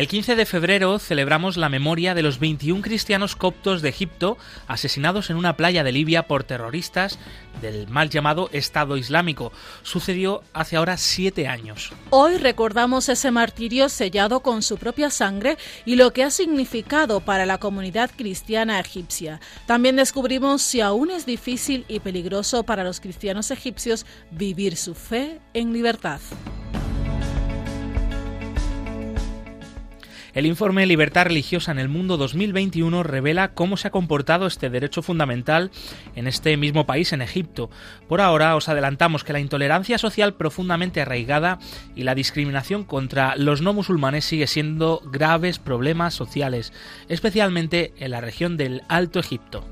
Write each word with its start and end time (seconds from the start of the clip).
El 0.00 0.08
15 0.08 0.34
de 0.34 0.46
febrero 0.46 0.98
celebramos 0.98 1.58
la 1.58 1.68
memoria 1.68 2.14
de 2.14 2.22
los 2.22 2.38
21 2.38 2.80
cristianos 2.80 3.36
coptos 3.36 3.82
de 3.82 3.90
Egipto 3.90 4.38
asesinados 4.66 5.28
en 5.28 5.36
una 5.36 5.58
playa 5.58 5.84
de 5.84 5.92
Libia 5.92 6.26
por 6.26 6.42
terroristas 6.42 7.18
del 7.60 7.86
mal 7.86 8.08
llamado 8.08 8.48
Estado 8.54 8.96
Islámico. 8.96 9.52
Sucedió 9.82 10.42
hace 10.54 10.76
ahora 10.76 10.96
siete 10.96 11.48
años. 11.48 11.92
Hoy 12.08 12.38
recordamos 12.38 13.10
ese 13.10 13.30
martirio 13.30 13.90
sellado 13.90 14.40
con 14.40 14.62
su 14.62 14.78
propia 14.78 15.10
sangre 15.10 15.58
y 15.84 15.96
lo 15.96 16.14
que 16.14 16.24
ha 16.24 16.30
significado 16.30 17.20
para 17.20 17.44
la 17.44 17.58
comunidad 17.58 18.10
cristiana 18.16 18.80
egipcia. 18.80 19.38
También 19.66 19.96
descubrimos 19.96 20.62
si 20.62 20.80
aún 20.80 21.10
es 21.10 21.26
difícil 21.26 21.84
y 21.88 22.00
peligroso 22.00 22.62
para 22.62 22.84
los 22.84 23.00
cristianos 23.00 23.50
egipcios 23.50 24.06
vivir 24.30 24.78
su 24.78 24.94
fe 24.94 25.40
en 25.52 25.74
libertad. 25.74 26.22
El 30.32 30.46
informe 30.46 30.86
Libertad 30.86 31.26
Religiosa 31.26 31.72
en 31.72 31.78
el 31.78 31.88
Mundo 31.88 32.16
2021 32.16 33.02
revela 33.02 33.52
cómo 33.52 33.76
se 33.76 33.88
ha 33.88 33.90
comportado 33.90 34.46
este 34.46 34.70
derecho 34.70 35.02
fundamental 35.02 35.70
en 36.14 36.28
este 36.28 36.56
mismo 36.56 36.86
país, 36.86 37.12
en 37.12 37.22
Egipto. 37.22 37.70
Por 38.08 38.20
ahora 38.20 38.54
os 38.54 38.68
adelantamos 38.68 39.24
que 39.24 39.32
la 39.32 39.40
intolerancia 39.40 39.98
social 39.98 40.34
profundamente 40.34 41.00
arraigada 41.00 41.58
y 41.96 42.04
la 42.04 42.14
discriminación 42.14 42.84
contra 42.84 43.34
los 43.36 43.60
no 43.60 43.72
musulmanes 43.72 44.24
sigue 44.24 44.46
siendo 44.46 45.02
graves 45.04 45.58
problemas 45.58 46.14
sociales, 46.14 46.72
especialmente 47.08 47.92
en 47.98 48.12
la 48.12 48.20
región 48.20 48.56
del 48.56 48.82
Alto 48.88 49.18
Egipto. 49.18 49.64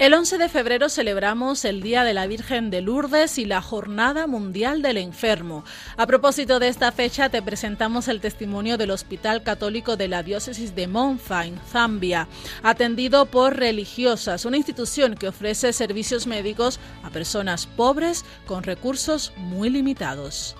El 0.00 0.14
11 0.14 0.38
de 0.38 0.48
febrero 0.48 0.88
celebramos 0.88 1.62
el 1.66 1.82
Día 1.82 2.04
de 2.04 2.14
la 2.14 2.26
Virgen 2.26 2.70
de 2.70 2.80
Lourdes 2.80 3.36
y 3.36 3.44
la 3.44 3.60
Jornada 3.60 4.26
Mundial 4.26 4.80
del 4.80 4.96
Enfermo. 4.96 5.62
A 5.98 6.06
propósito 6.06 6.58
de 6.58 6.68
esta 6.68 6.90
fecha, 6.90 7.28
te 7.28 7.42
presentamos 7.42 8.08
el 8.08 8.22
testimonio 8.22 8.78
del 8.78 8.92
Hospital 8.92 9.42
Católico 9.42 9.98
de 9.98 10.08
la 10.08 10.22
Diócesis 10.22 10.74
de 10.74 10.86
Monfa, 10.86 11.44
en 11.44 11.58
Zambia, 11.70 12.28
atendido 12.62 13.26
por 13.26 13.58
religiosas, 13.58 14.46
una 14.46 14.56
institución 14.56 15.16
que 15.16 15.28
ofrece 15.28 15.70
servicios 15.74 16.26
médicos 16.26 16.80
a 17.02 17.10
personas 17.10 17.66
pobres 17.66 18.24
con 18.46 18.62
recursos 18.62 19.34
muy 19.36 19.68
limitados. 19.68 20.56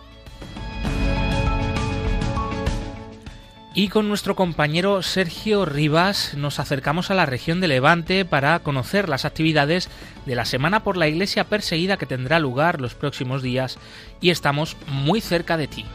Y 3.80 3.88
con 3.88 4.08
nuestro 4.08 4.36
compañero 4.36 5.02
Sergio 5.02 5.64
Rivas 5.64 6.34
nos 6.34 6.60
acercamos 6.60 7.10
a 7.10 7.14
la 7.14 7.24
región 7.24 7.62
de 7.62 7.68
Levante 7.68 8.26
para 8.26 8.58
conocer 8.58 9.08
las 9.08 9.24
actividades 9.24 9.88
de 10.26 10.34
la 10.34 10.44
Semana 10.44 10.84
por 10.84 10.98
la 10.98 11.08
Iglesia 11.08 11.44
Perseguida 11.44 11.96
que 11.96 12.04
tendrá 12.04 12.40
lugar 12.40 12.78
los 12.78 12.94
próximos 12.94 13.40
días 13.40 13.78
y 14.20 14.28
estamos 14.28 14.76
muy 14.86 15.22
cerca 15.22 15.56
de 15.56 15.66
ti. 15.66 15.86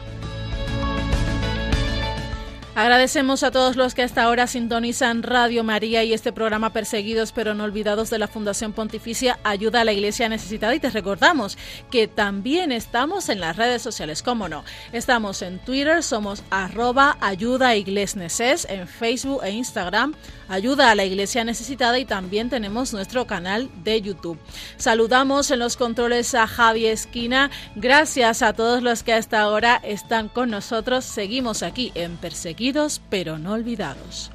Agradecemos 2.76 3.42
a 3.42 3.50
todos 3.50 3.76
los 3.76 3.94
que 3.94 4.02
hasta 4.02 4.22
ahora 4.22 4.46
sintonizan 4.46 5.22
Radio 5.22 5.64
María 5.64 6.04
y 6.04 6.12
este 6.12 6.30
programa 6.30 6.74
Perseguidos 6.74 7.32
pero 7.32 7.54
no 7.54 7.64
olvidados 7.64 8.10
de 8.10 8.18
la 8.18 8.28
Fundación 8.28 8.74
Pontificia 8.74 9.38
Ayuda 9.44 9.80
a 9.80 9.84
la 9.84 9.94
Iglesia 9.94 10.28
Necesitada 10.28 10.74
y 10.74 10.78
te 10.78 10.90
recordamos 10.90 11.56
que 11.90 12.06
también 12.06 12.72
estamos 12.72 13.30
en 13.30 13.40
las 13.40 13.56
redes 13.56 13.80
sociales, 13.80 14.22
cómo 14.22 14.50
no. 14.50 14.62
Estamos 14.92 15.40
en 15.40 15.58
Twitter, 15.58 16.02
somos 16.02 16.42
arroba 16.50 17.16
ayuda 17.22 17.74
en 17.74 18.86
Facebook 18.86 19.40
e 19.42 19.52
Instagram 19.52 20.14
Ayuda 20.48 20.90
a 20.90 20.94
la 20.94 21.04
Iglesia 21.04 21.44
Necesitada 21.44 21.98
y 21.98 22.04
también 22.04 22.50
tenemos 22.50 22.92
nuestro 22.92 23.26
canal 23.26 23.68
de 23.82 24.00
YouTube. 24.00 24.38
Saludamos 24.76 25.50
en 25.50 25.58
los 25.58 25.76
controles 25.76 26.34
a 26.34 26.46
Javi 26.46 26.86
Esquina. 26.86 27.50
Gracias 27.74 28.42
a 28.42 28.52
todos 28.52 28.82
los 28.82 29.02
que 29.02 29.12
hasta 29.12 29.40
ahora 29.40 29.80
están 29.82 30.28
con 30.28 30.50
nosotros. 30.50 31.04
Seguimos 31.04 31.62
aquí 31.62 31.92
en 31.94 32.16
Perseguidos 32.16 33.00
pero 33.10 33.38
no 33.38 33.52
olvidados. 33.52 34.30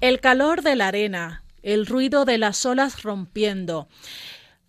El 0.00 0.18
calor 0.20 0.62
de 0.62 0.76
la 0.76 0.88
arena, 0.88 1.42
el 1.62 1.86
ruido 1.86 2.24
de 2.24 2.38
las 2.38 2.64
olas 2.66 3.02
rompiendo. 3.02 3.88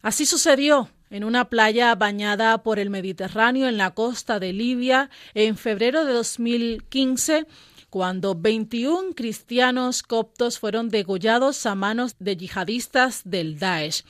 Así 0.02 0.26
sucedió 0.26 0.90
en 1.10 1.24
una 1.24 1.50
playa 1.50 1.94
bañada 1.96 2.64
por 2.64 2.80
el 2.80 2.90
Mediterráneo 2.90 3.68
en 3.68 3.78
la 3.78 3.92
costa 3.92 4.40
de 4.40 4.54
Libia 4.54 5.10
en 5.34 5.58
febrero 5.58 6.06
de 6.06 6.14
2015 6.14 7.46
cuando 7.92 8.36
21 8.36 9.14
cristianos 9.16 10.02
coptos 10.02 10.58
fueron 10.58 10.88
degollados 10.88 11.66
a 11.66 11.76
manos 11.76 12.16
de 12.20 12.38
yihadistas 12.38 13.22
del 13.26 13.60
Daesh. 13.60 14.04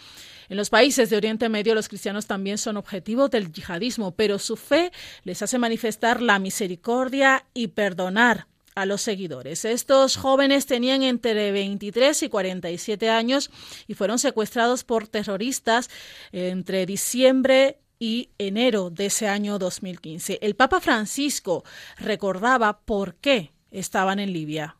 En 0.49 0.57
los 0.57 0.69
países 0.69 1.09
de 1.09 1.17
Oriente 1.17 1.49
Medio 1.49 1.73
los 1.73 1.87
cristianos 1.87 2.27
también 2.27 2.59
son 2.59 2.77
objetivo 2.77 3.27
del 3.27 3.51
yihadismo, 3.51 4.11
pero 4.11 4.37
su 4.37 4.55
fe 4.55 4.91
les 5.23 5.41
hace 5.41 5.57
manifestar 5.57 6.21
la 6.21 6.37
misericordia 6.37 7.45
y 7.55 7.69
perdonar 7.69 8.47
a 8.75 8.85
los 8.85 9.01
seguidores. 9.01 9.65
Estos 9.65 10.17
jóvenes 10.17 10.65
tenían 10.65 11.03
entre 11.03 11.51
23 11.51 12.23
y 12.23 12.29
47 12.29 13.09
años 13.09 13.51
y 13.87 13.93
fueron 13.93 14.19
secuestrados 14.19 14.83
por 14.83 15.07
terroristas 15.07 15.89
entre 16.31 16.85
diciembre 16.85 17.79
y 17.99 18.29
enero 18.37 18.89
de 18.89 19.07
ese 19.07 19.27
año 19.27 19.59
2015. 19.59 20.39
El 20.41 20.55
Papa 20.55 20.79
Francisco 20.79 21.63
recordaba 21.97 22.79
por 22.79 23.15
qué 23.15 23.51
estaban 23.69 24.19
en 24.19 24.33
Libia. 24.33 24.77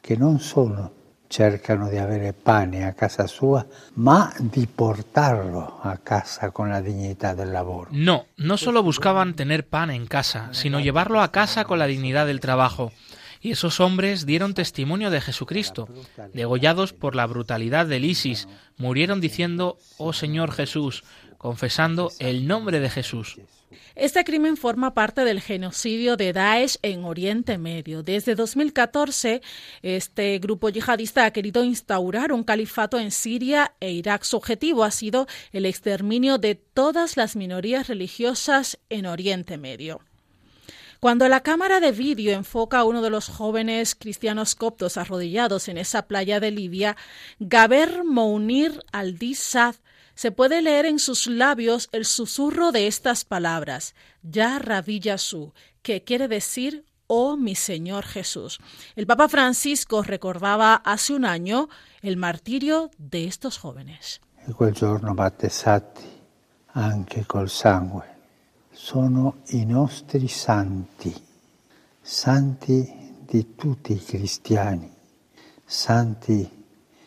Que 0.00 0.16
no 0.16 0.38
solo 0.38 0.92
cercano 1.32 1.88
di 1.88 1.96
avere 1.96 2.34
pane 2.34 2.84
a 2.84 2.92
casa 2.92 3.26
sua, 3.26 3.66
ma 3.94 4.32
di 4.38 4.66
portarlo 4.66 5.80
a 5.82 5.96
casa 5.98 6.50
con 6.50 6.68
la 6.68 6.80
dignità 6.80 7.34
del 7.34 7.50
lavoro. 7.50 7.88
No, 7.92 8.26
no 8.36 8.56
solo 8.58 8.82
buscaban 8.82 9.34
tener 9.34 9.66
pan 9.66 9.90
en 9.90 10.06
casa, 10.06 10.50
sino 10.52 10.78
llevarlo 10.78 11.22
a 11.22 11.32
casa 11.32 11.64
con 11.64 11.78
la 11.78 11.86
dignidad 11.86 12.26
del 12.26 12.40
trabajo. 12.40 12.92
Y 13.42 13.50
esos 13.50 13.80
hombres 13.80 14.24
dieron 14.24 14.54
testimonio 14.54 15.10
de 15.10 15.20
Jesucristo, 15.20 15.88
degollados 16.32 16.92
por 16.92 17.16
la 17.16 17.26
brutalidad 17.26 17.86
del 17.86 18.04
ISIS, 18.04 18.46
murieron 18.76 19.20
diciendo, 19.20 19.78
oh 19.98 20.12
Señor 20.12 20.52
Jesús, 20.52 21.02
confesando 21.38 22.12
el 22.20 22.46
nombre 22.46 22.78
de 22.78 22.88
Jesús. 22.88 23.40
Este 23.96 24.22
crimen 24.22 24.56
forma 24.56 24.94
parte 24.94 25.24
del 25.24 25.40
genocidio 25.40 26.16
de 26.16 26.32
Daesh 26.32 26.78
en 26.82 27.04
Oriente 27.04 27.58
Medio. 27.58 28.04
Desde 28.04 28.36
2014, 28.36 29.42
este 29.82 30.38
grupo 30.38 30.68
yihadista 30.68 31.24
ha 31.24 31.32
querido 31.32 31.64
instaurar 31.64 32.32
un 32.32 32.44
califato 32.44 33.00
en 33.00 33.10
Siria 33.10 33.74
e 33.80 33.90
Irak. 33.90 34.22
Su 34.22 34.36
objetivo 34.36 34.84
ha 34.84 34.92
sido 34.92 35.26
el 35.50 35.66
exterminio 35.66 36.38
de 36.38 36.54
todas 36.54 37.16
las 37.16 37.34
minorías 37.34 37.88
religiosas 37.88 38.78
en 38.88 39.06
Oriente 39.06 39.58
Medio. 39.58 40.00
Cuando 41.02 41.28
la 41.28 41.40
cámara 41.40 41.80
de 41.80 41.90
vídeo 41.90 42.32
enfoca 42.32 42.78
a 42.78 42.84
uno 42.84 43.02
de 43.02 43.10
los 43.10 43.28
jóvenes 43.28 43.96
cristianos 43.96 44.54
coptos 44.54 44.96
arrodillados 44.96 45.66
en 45.66 45.76
esa 45.76 46.02
playa 46.02 46.38
de 46.38 46.52
Libia, 46.52 46.96
Gaber 47.40 48.04
Mounir 48.04 48.84
al-Dissad 48.92 49.74
se 50.14 50.30
puede 50.30 50.62
leer 50.62 50.86
en 50.86 51.00
sus 51.00 51.26
labios 51.26 51.88
el 51.90 52.04
susurro 52.04 52.70
de 52.70 52.86
estas 52.86 53.24
palabras, 53.24 53.96
Ya 54.22 54.60
Rabí 54.60 55.00
Yasu, 55.00 55.52
que 55.82 56.04
quiere 56.04 56.28
decir 56.28 56.84
Oh 57.08 57.36
mi 57.36 57.56
Señor 57.56 58.04
Jesús. 58.04 58.60
El 58.94 59.08
Papa 59.08 59.28
Francisco 59.28 60.04
recordaba 60.04 60.76
hace 60.84 61.14
un 61.14 61.24
año 61.24 61.68
el 62.02 62.16
martirio 62.16 62.92
de 62.98 63.24
estos 63.24 63.58
jóvenes. 63.58 64.20
Quel 64.56 64.72
giorno 64.72 65.16
anche 66.74 67.24
col 67.24 67.50
sangue 67.50 68.11
sono 68.84 69.42
i 69.50 69.64
nostri 69.64 70.26
santi, 70.26 71.14
santi 72.00 72.84
di 73.24 73.54
tutti 73.54 73.92
i 73.92 74.04
cristiani, 74.04 74.90
santi 75.64 76.50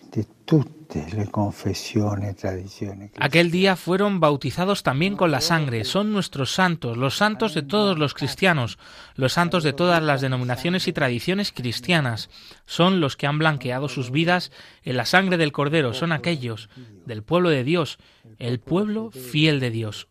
di 0.10 0.26
tutte 0.46 1.06
le 1.12 1.30
confessioni 1.30 2.30
e 2.30 2.34
tradizioni. 2.34 3.12
Aquel 3.18 3.52
día 3.52 3.76
fueron 3.76 4.22
bautizados 4.22 4.84
también 4.84 5.18
con 5.18 5.32
la 5.32 5.42
sangre, 5.42 5.84
son 5.84 6.14
nuestros 6.14 6.54
santos, 6.54 6.96
los 6.96 7.18
santos 7.18 7.54
de 7.54 7.64
todos 7.64 7.98
los 7.98 8.14
cristianos, 8.14 8.80
los 9.16 9.34
santos 9.34 9.62
de 9.64 9.74
todas 9.74 10.02
las 10.02 10.22
denominaciones 10.22 10.88
y 10.88 10.94
tradiciones 10.94 11.52
cristianas, 11.52 12.30
son 12.66 13.02
los 13.02 13.18
que 13.18 13.28
han 13.28 13.38
blanqueado 13.38 13.90
sus 13.90 14.12
vidas 14.12 14.54
en 14.84 14.96
la 14.96 15.06
sangre 15.06 15.36
del 15.36 15.52
Cordero, 15.52 15.94
son 15.94 16.14
aquellos 16.14 16.70
del 17.06 17.22
pueblo 17.22 17.50
de 17.50 17.66
Dios, 17.66 17.98
el 18.40 18.62
pueblo 18.62 19.12
fiel 19.12 19.60
de 19.60 19.72
Dios. 19.72 20.08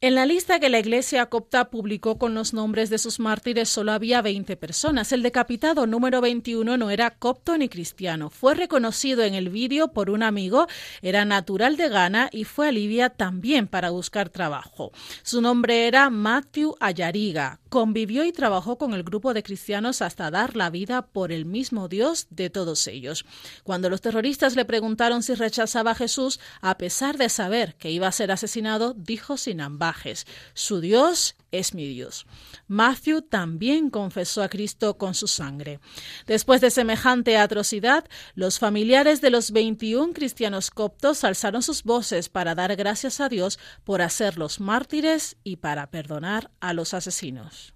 En 0.00 0.14
la 0.14 0.26
lista 0.26 0.60
que 0.60 0.68
la 0.68 0.78
Iglesia 0.78 1.26
copta 1.26 1.70
publicó 1.70 2.18
con 2.18 2.32
los 2.32 2.54
nombres 2.54 2.88
de 2.88 2.98
sus 2.98 3.18
mártires 3.18 3.68
solo 3.68 3.90
había 3.90 4.22
20 4.22 4.56
personas. 4.56 5.10
El 5.10 5.24
decapitado 5.24 5.88
número 5.88 6.20
21 6.20 6.76
no 6.76 6.90
era 6.90 7.10
copto 7.10 7.58
ni 7.58 7.68
cristiano. 7.68 8.30
Fue 8.30 8.54
reconocido 8.54 9.24
en 9.24 9.34
el 9.34 9.48
vídeo 9.48 9.88
por 9.88 10.10
un 10.10 10.22
amigo, 10.22 10.68
era 11.02 11.24
natural 11.24 11.76
de 11.76 11.88
Ghana 11.88 12.28
y 12.30 12.44
fue 12.44 12.68
a 12.68 12.72
Libia 12.72 13.10
también 13.10 13.66
para 13.66 13.90
buscar 13.90 14.28
trabajo. 14.28 14.92
Su 15.24 15.42
nombre 15.42 15.88
era 15.88 16.10
Matthew 16.10 16.76
Ayariga. 16.78 17.58
Convivió 17.68 18.24
y 18.24 18.32
trabajó 18.32 18.78
con 18.78 18.94
el 18.94 19.02
grupo 19.02 19.34
de 19.34 19.42
cristianos 19.42 20.00
hasta 20.02 20.30
dar 20.30 20.56
la 20.56 20.70
vida 20.70 21.02
por 21.02 21.32
el 21.32 21.44
mismo 21.44 21.88
Dios 21.88 22.26
de 22.30 22.50
todos 22.50 22.86
ellos. 22.86 23.26
Cuando 23.62 23.90
los 23.90 24.00
terroristas 24.00 24.56
le 24.56 24.64
preguntaron 24.64 25.22
si 25.22 25.34
rechazaba 25.34 25.90
a 25.90 25.94
Jesús, 25.94 26.40
a 26.60 26.78
pesar 26.78 27.18
de 27.18 27.28
saber 27.28 27.74
que 27.76 27.90
iba 27.90 28.06
a 28.06 28.12
ser 28.12 28.32
asesinado, 28.32 28.94
dijo 28.94 29.36
sin 29.36 29.60
ambajes 29.60 30.26
su 30.54 30.80
Dios 30.80 31.36
es 31.50 31.74
mi 31.74 31.86
Dios. 31.86 32.26
Matthew 32.66 33.22
también 33.22 33.90
confesó 33.90 34.42
a 34.42 34.48
Cristo 34.48 34.98
con 34.98 35.14
su 35.14 35.26
sangre. 35.26 35.80
Después 36.26 36.60
de 36.60 36.70
semejante 36.70 37.36
atrocidad, 37.36 38.04
los 38.34 38.58
familiares 38.58 39.20
de 39.20 39.30
los 39.30 39.50
21 39.50 40.12
cristianos 40.12 40.70
coptos 40.70 41.24
alzaron 41.24 41.62
sus 41.62 41.82
voces 41.82 42.28
para 42.28 42.54
dar 42.54 42.76
gracias 42.76 43.20
a 43.20 43.28
Dios 43.28 43.58
por 43.84 44.02
hacerlos 44.02 44.60
mártires 44.60 45.36
y 45.44 45.56
para 45.56 45.90
perdonar 45.90 46.50
a 46.60 46.72
los 46.72 46.94
asesinos. 46.94 47.74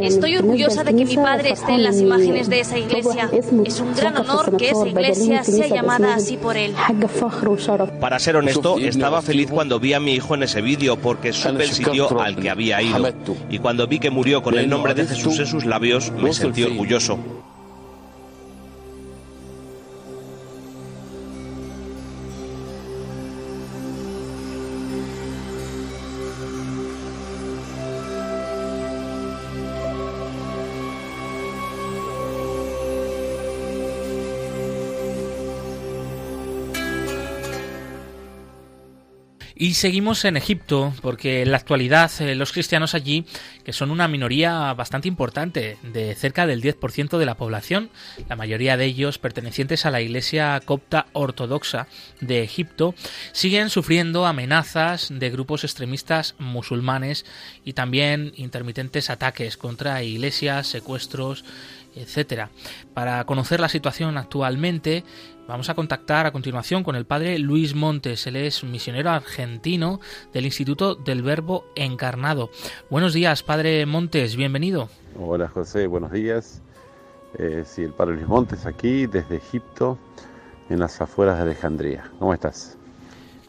Estoy 0.00 0.36
orgullosa 0.36 0.84
de 0.84 0.94
que 0.94 1.04
mi 1.04 1.16
padre 1.16 1.50
esté 1.50 1.72
en 1.72 1.82
las 1.82 2.00
imágenes 2.00 2.48
de 2.48 2.60
esa 2.60 2.78
iglesia. 2.78 3.30
Es 3.32 3.80
un 3.80 3.94
gran 3.94 4.16
honor 4.16 4.56
que 4.56 4.70
esa 4.70 4.86
iglesia 4.86 5.44
sea 5.44 5.66
llamada 5.66 6.14
así 6.14 6.36
por 6.36 6.56
él. 6.56 6.74
Para 8.00 8.18
ser 8.18 8.36
honesto, 8.36 8.78
estaba 8.78 9.22
feliz 9.22 9.50
cuando 9.50 9.78
vi 9.80 9.92
a 9.92 10.00
mi 10.00 10.14
hijo 10.14 10.34
en 10.34 10.44
ese 10.44 10.60
vídeo 10.60 10.96
porque 10.96 11.32
supe 11.32 11.64
el 11.64 11.70
sitio 11.70 12.20
al 12.20 12.36
que 12.36 12.50
había 12.50 12.80
ido. 12.82 13.12
Y 13.50 13.58
cuando 13.58 13.86
vi 13.86 13.98
que 13.98 14.10
murió 14.10 14.42
con 14.42 14.58
el 14.58 14.68
nombre 14.68 14.94
de 14.94 15.06
Jesús 15.06 15.38
en 15.38 15.46
sus 15.46 15.64
labios, 15.64 16.10
me 16.12 16.32
sentí 16.32 16.62
orgulloso. 16.62 17.18
Y 39.62 39.74
seguimos 39.74 40.24
en 40.24 40.36
Egipto, 40.36 40.92
porque 41.02 41.42
en 41.42 41.52
la 41.52 41.56
actualidad 41.56 42.10
eh, 42.18 42.34
los 42.34 42.50
cristianos 42.50 42.96
allí, 42.96 43.24
que 43.62 43.72
son 43.72 43.92
una 43.92 44.08
minoría 44.08 44.74
bastante 44.74 45.06
importante, 45.06 45.78
de 45.84 46.16
cerca 46.16 46.48
del 46.48 46.60
10% 46.60 47.16
de 47.16 47.24
la 47.24 47.36
población, 47.36 47.88
la 48.28 48.34
mayoría 48.34 48.76
de 48.76 48.86
ellos 48.86 49.18
pertenecientes 49.18 49.86
a 49.86 49.92
la 49.92 50.00
Iglesia 50.00 50.60
copta 50.64 51.06
ortodoxa 51.12 51.86
de 52.20 52.42
Egipto, 52.42 52.96
siguen 53.30 53.70
sufriendo 53.70 54.26
amenazas 54.26 55.12
de 55.12 55.30
grupos 55.30 55.62
extremistas 55.62 56.34
musulmanes 56.40 57.24
y 57.64 57.74
también 57.74 58.32
intermitentes 58.34 59.10
ataques 59.10 59.56
contra 59.56 60.02
iglesias, 60.02 60.66
secuestros, 60.66 61.44
etcétera. 61.94 62.50
Para 62.94 63.24
conocer 63.24 63.60
la 63.60 63.68
situación 63.68 64.16
actualmente, 64.18 65.04
vamos 65.48 65.68
a 65.68 65.74
contactar 65.74 66.26
a 66.26 66.32
continuación 66.32 66.84
con 66.84 66.96
el 66.96 67.04
padre 67.04 67.38
Luis 67.38 67.74
Montes. 67.74 68.26
Él 68.26 68.36
es 68.36 68.64
misionero 68.64 69.10
argentino 69.10 70.00
del 70.32 70.46
Instituto 70.46 70.94
del 70.94 71.22
Verbo 71.22 71.64
Encarnado. 71.74 72.50
Buenos 72.90 73.12
días, 73.12 73.42
padre 73.42 73.86
Montes, 73.86 74.36
bienvenido. 74.36 74.88
Hola 75.18 75.48
José, 75.48 75.86
buenos 75.86 76.12
días. 76.12 76.62
Eh, 77.38 77.64
sí, 77.66 77.82
el 77.82 77.92
padre 77.92 78.14
Luis 78.16 78.28
Montes 78.28 78.66
aquí 78.66 79.06
desde 79.06 79.36
Egipto, 79.36 79.98
en 80.68 80.78
las 80.78 81.00
afueras 81.00 81.36
de 81.36 81.42
Alejandría. 81.42 82.10
¿Cómo 82.18 82.34
estás? 82.34 82.76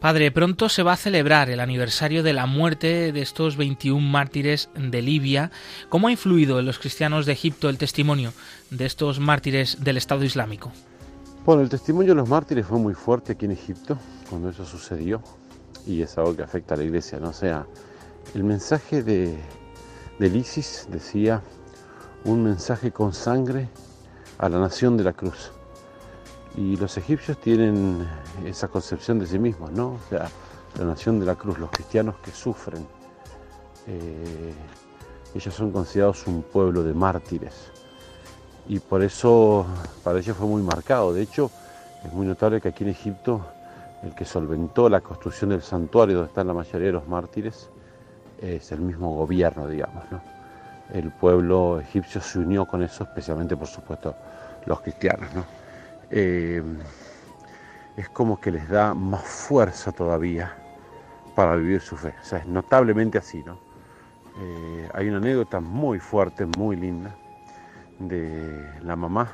Padre, 0.00 0.30
pronto 0.30 0.68
se 0.68 0.82
va 0.82 0.92
a 0.92 0.98
celebrar 0.98 1.48
el 1.48 1.60
aniversario 1.60 2.22
de 2.22 2.34
la 2.34 2.44
muerte 2.44 3.10
de 3.10 3.22
estos 3.22 3.56
21 3.56 4.06
mártires 4.06 4.68
de 4.74 5.00
Libia. 5.00 5.50
¿Cómo 5.88 6.08
ha 6.08 6.10
influido 6.10 6.58
en 6.58 6.66
los 6.66 6.78
cristianos 6.78 7.24
de 7.24 7.32
Egipto 7.32 7.70
el 7.70 7.78
testimonio 7.78 8.34
de 8.68 8.84
estos 8.84 9.18
mártires 9.18 9.82
del 9.82 9.96
Estado 9.96 10.22
Islámico? 10.22 10.72
Bueno, 11.44 11.60
el 11.60 11.68
testimonio 11.68 12.12
de 12.12 12.14
los 12.14 12.28
mártires 12.30 12.64
fue 12.64 12.78
muy 12.78 12.94
fuerte 12.94 13.32
aquí 13.32 13.44
en 13.44 13.50
Egipto 13.50 13.98
cuando 14.30 14.48
eso 14.48 14.64
sucedió 14.64 15.20
y 15.86 16.00
es 16.00 16.16
algo 16.16 16.34
que 16.34 16.42
afecta 16.42 16.72
a 16.72 16.78
la 16.78 16.84
iglesia, 16.84 17.20
¿no? 17.20 17.28
O 17.28 17.32
sea, 17.34 17.66
el 18.34 18.44
mensaje 18.44 19.02
de, 19.02 19.38
del 20.18 20.36
ISIS 20.36 20.88
decía 20.90 21.42
un 22.24 22.44
mensaje 22.44 22.92
con 22.92 23.12
sangre 23.12 23.68
a 24.38 24.48
la 24.48 24.58
nación 24.58 24.96
de 24.96 25.04
la 25.04 25.12
cruz. 25.12 25.52
Y 26.56 26.78
los 26.78 26.96
egipcios 26.96 27.38
tienen 27.38 28.08
esa 28.46 28.68
concepción 28.68 29.18
de 29.18 29.26
sí 29.26 29.38
mismos, 29.38 29.70
¿no? 29.70 29.88
O 29.88 30.00
sea, 30.08 30.30
la 30.78 30.86
nación 30.86 31.20
de 31.20 31.26
la 31.26 31.34
cruz, 31.34 31.58
los 31.58 31.68
cristianos 31.68 32.14
que 32.24 32.30
sufren. 32.30 32.86
Eh, 33.86 34.54
ellos 35.34 35.52
son 35.52 35.72
considerados 35.72 36.26
un 36.26 36.42
pueblo 36.42 36.82
de 36.82 36.94
mártires. 36.94 37.73
Y 38.66 38.78
por 38.78 39.02
eso 39.02 39.66
para 40.02 40.18
ellos 40.18 40.36
fue 40.36 40.46
muy 40.46 40.62
marcado. 40.62 41.12
De 41.12 41.22
hecho, 41.22 41.50
es 42.04 42.12
muy 42.12 42.26
notable 42.26 42.60
que 42.60 42.68
aquí 42.68 42.84
en 42.84 42.90
Egipto 42.90 43.44
el 44.02 44.14
que 44.14 44.24
solventó 44.24 44.88
la 44.88 45.00
construcción 45.00 45.50
del 45.50 45.62
santuario 45.62 46.16
donde 46.16 46.28
están 46.28 46.46
la 46.46 46.54
mayoría 46.54 46.88
de 46.88 46.92
los 46.92 47.08
mártires 47.08 47.70
es 48.40 48.70
el 48.72 48.80
mismo 48.80 49.14
gobierno, 49.14 49.66
digamos. 49.66 50.04
¿no? 50.10 50.20
El 50.92 51.10
pueblo 51.10 51.80
egipcio 51.80 52.20
se 52.20 52.38
unió 52.38 52.66
con 52.66 52.82
eso, 52.82 53.04
especialmente 53.04 53.56
por 53.56 53.66
supuesto 53.66 54.14
los 54.66 54.80
cristianos. 54.80 55.32
¿no? 55.34 55.44
Eh, 56.10 56.62
es 57.96 58.08
como 58.10 58.40
que 58.40 58.50
les 58.50 58.68
da 58.68 58.92
más 58.92 59.22
fuerza 59.22 59.92
todavía 59.92 60.54
para 61.34 61.56
vivir 61.56 61.80
su 61.80 61.96
fe. 61.96 62.14
O 62.20 62.24
sea, 62.24 62.40
es 62.40 62.46
notablemente 62.46 63.18
así, 63.18 63.42
¿no? 63.42 63.58
Eh, 64.40 64.88
hay 64.92 65.08
una 65.08 65.18
anécdota 65.18 65.60
muy 65.60 66.00
fuerte, 66.00 66.44
muy 66.44 66.76
linda, 66.76 67.14
de 68.08 68.80
la 68.82 68.96
mamá 68.96 69.28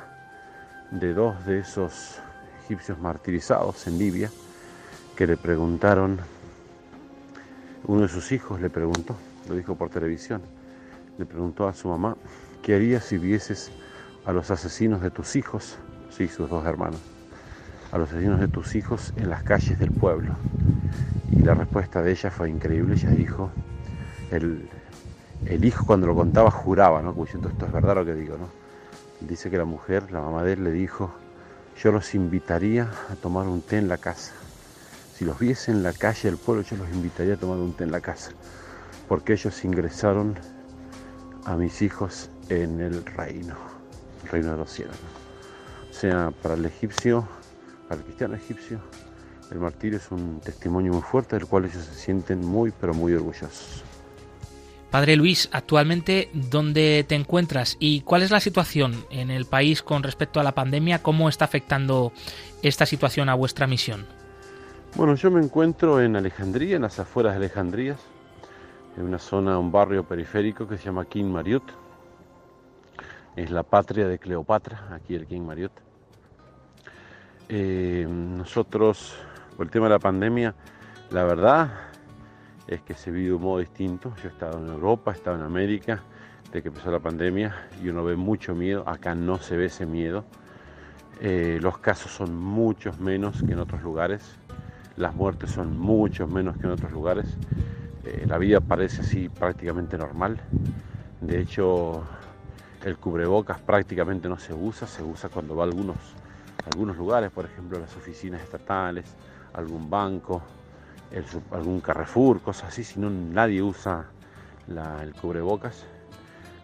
de 0.91 1.13
dos 1.13 1.45
de 1.45 1.59
esos 1.59 2.19
egipcios 2.63 2.99
martirizados 2.99 3.87
en 3.87 3.97
Libia, 3.97 4.31
que 5.15 5.27
le 5.27 5.37
preguntaron, 5.37 6.19
uno 7.85 8.01
de 8.01 8.07
sus 8.07 8.31
hijos 8.31 8.61
le 8.61 8.69
preguntó, 8.69 9.15
lo 9.47 9.55
dijo 9.55 9.75
por 9.75 9.89
televisión, 9.89 10.41
le 11.17 11.25
preguntó 11.25 11.67
a 11.67 11.73
su 11.73 11.87
mamá, 11.87 12.17
¿qué 12.61 12.75
harías 12.75 13.05
si 13.05 13.17
vieses 13.17 13.71
a 14.25 14.31
los 14.31 14.51
asesinos 14.51 15.01
de 15.01 15.11
tus 15.11 15.35
hijos 15.35 15.77
sí, 16.11 16.27
sus 16.27 16.49
dos 16.49 16.65
hermanos, 16.65 16.99
a 17.91 17.97
los 17.97 18.09
asesinos 18.09 18.39
de 18.39 18.47
tus 18.47 18.75
hijos 18.75 19.13
en 19.17 19.29
las 19.29 19.43
calles 19.43 19.79
del 19.79 19.91
pueblo. 19.91 20.33
Y 21.31 21.41
la 21.41 21.53
respuesta 21.53 22.01
de 22.01 22.11
ella 22.11 22.29
fue 22.29 22.49
increíble, 22.49 22.95
ella 22.95 23.11
dijo, 23.11 23.49
el, 24.31 24.69
hijo 25.63 25.85
cuando 25.85 26.07
lo 26.07 26.15
contaba 26.15 26.51
juraba, 26.51 27.01
¿no? 27.01 27.13
Como 27.13 27.25
diciendo, 27.25 27.49
esto 27.49 27.65
es 27.65 27.71
verdad 27.71 27.95
lo 27.95 28.05
que 28.05 28.13
digo, 28.13 28.37
¿no? 28.37 28.60
Dice 29.21 29.49
que 29.49 29.57
la 29.57 29.65
mujer, 29.65 30.11
la 30.11 30.21
mamá 30.21 30.43
de 30.43 30.53
él, 30.53 30.63
le 30.63 30.71
dijo, 30.71 31.11
yo 31.81 31.91
los 31.91 32.13
invitaría 32.15 32.91
a 33.09 33.15
tomar 33.15 33.47
un 33.47 33.61
té 33.61 33.77
en 33.77 33.87
la 33.87 33.97
casa. 33.97 34.33
Si 35.13 35.25
los 35.25 35.39
viese 35.39 35.71
en 35.71 35.83
la 35.83 35.93
calle 35.93 36.29
del 36.29 36.37
pueblo, 36.37 36.63
yo 36.63 36.75
los 36.77 36.89
invitaría 36.89 37.35
a 37.35 37.37
tomar 37.37 37.57
un 37.57 37.73
té 37.73 37.83
en 37.83 37.91
la 37.91 38.01
casa. 38.01 38.31
Porque 39.07 39.33
ellos 39.33 39.63
ingresaron 39.63 40.37
a 41.45 41.55
mis 41.55 41.81
hijos 41.81 42.29
en 42.49 42.81
el 42.81 43.05
reino, 43.05 43.55
el 44.23 44.29
reino 44.29 44.51
de 44.51 44.57
los 44.57 44.71
cielos 44.71 44.97
sea 45.91 46.31
para 46.41 46.55
el 46.55 46.65
egipcio, 46.65 47.27
para 47.87 47.99
el 47.99 48.05
cristiano 48.05 48.35
egipcio, 48.35 48.79
el 49.51 49.59
martirio 49.59 49.97
es 49.97 50.09
un 50.11 50.39
testimonio 50.39 50.93
muy 50.93 51.01
fuerte 51.01 51.35
del 51.35 51.45
cual 51.45 51.65
ellos 51.65 51.83
se 51.83 51.93
sienten 51.93 52.39
muy, 52.39 52.71
pero 52.71 52.93
muy 52.93 53.13
orgullosos. 53.13 53.83
Padre 54.91 55.15
Luis, 55.15 55.47
actualmente, 55.53 56.29
¿dónde 56.33 57.05
te 57.07 57.15
encuentras 57.15 57.77
y 57.79 58.01
cuál 58.01 58.23
es 58.23 58.31
la 58.31 58.41
situación 58.41 59.05
en 59.09 59.31
el 59.31 59.45
país 59.45 59.81
con 59.81 60.03
respecto 60.03 60.41
a 60.41 60.43
la 60.43 60.51
pandemia? 60.51 61.01
¿Cómo 61.01 61.29
está 61.29 61.45
afectando 61.45 62.11
esta 62.61 62.85
situación 62.85 63.29
a 63.29 63.35
vuestra 63.35 63.67
misión? 63.67 64.05
Bueno, 64.97 65.15
yo 65.15 65.31
me 65.31 65.41
encuentro 65.41 66.01
en 66.01 66.17
Alejandría, 66.17 66.75
en 66.75 66.81
las 66.81 66.99
afueras 66.99 67.31
de 67.31 67.37
Alejandría, 67.37 67.95
en 68.97 69.03
una 69.03 69.17
zona, 69.17 69.57
un 69.57 69.71
barrio 69.71 70.03
periférico 70.03 70.67
que 70.67 70.77
se 70.77 70.83
llama 70.83 71.05
King 71.05 71.31
Mariot. 71.31 71.63
Es 73.37 73.49
la 73.49 73.63
patria 73.63 74.09
de 74.09 74.19
Cleopatra, 74.19 74.89
aquí 74.91 75.15
el 75.15 75.25
King 75.25 75.43
Mariot. 75.43 75.71
Eh, 77.47 78.05
nosotros, 78.09 79.15
por 79.55 79.67
el 79.67 79.71
tema 79.71 79.85
de 79.85 79.91
la 79.91 79.99
pandemia, 79.99 80.53
la 81.11 81.23
verdad 81.23 81.90
es 82.75 82.81
que 82.81 82.95
se 82.95 83.11
vive 83.11 83.27
de 83.27 83.33
un 83.33 83.41
modo 83.41 83.59
distinto. 83.59 84.13
Yo 84.23 84.29
he 84.29 84.31
estado 84.31 84.57
en 84.57 84.67
Europa, 84.67 85.11
he 85.11 85.15
estado 85.15 85.35
en 85.35 85.43
América, 85.43 86.01
desde 86.45 86.61
que 86.61 86.69
empezó 86.69 86.91
la 86.91 86.99
pandemia, 86.99 87.67
y 87.83 87.89
uno 87.89 88.03
ve 88.03 88.15
mucho 88.15 88.55
miedo. 88.55 88.87
Acá 88.87 89.13
no 89.13 89.37
se 89.39 89.57
ve 89.57 89.65
ese 89.65 89.85
miedo. 89.85 90.23
Eh, 91.19 91.59
los 91.61 91.77
casos 91.79 92.11
son 92.11 92.35
muchos 92.35 92.99
menos 92.99 93.43
que 93.43 93.53
en 93.53 93.59
otros 93.59 93.81
lugares. 93.81 94.37
Las 94.95 95.13
muertes 95.15 95.51
son 95.51 95.77
muchos 95.77 96.29
menos 96.29 96.57
que 96.57 96.67
en 96.67 96.73
otros 96.73 96.91
lugares. 96.91 97.37
eh, 98.05 98.25
la 98.27 98.37
vida 98.37 98.59
parece 98.61 99.01
así 99.01 99.29
prácticamente 99.29 99.97
normal. 99.97 100.39
De 101.19 101.39
hecho, 101.39 102.03
el 102.83 102.97
cubrebocas 102.97 103.59
prácticamente 103.59 104.27
no 104.27 104.39
se 104.39 104.53
usa, 104.53 104.87
se 104.87 105.03
usa 105.03 105.29
cuando 105.29 105.55
va 105.55 105.63
a 105.63 105.67
algunos, 105.67 105.97
algunos 106.71 106.97
lugares, 106.97 107.31
por 107.31 107.45
ejemplo 107.45 107.79
las 107.79 107.95
oficinas 107.95 108.41
estatales, 108.41 109.05
algún 109.53 109.87
banco, 109.89 110.41
algún 111.51 111.81
Carrefour, 111.81 112.41
cosas 112.41 112.69
así, 112.69 112.83
si 112.83 112.99
no 112.99 113.09
nadie 113.09 113.61
usa 113.61 114.07
el 115.01 115.13
cubrebocas. 115.13 115.85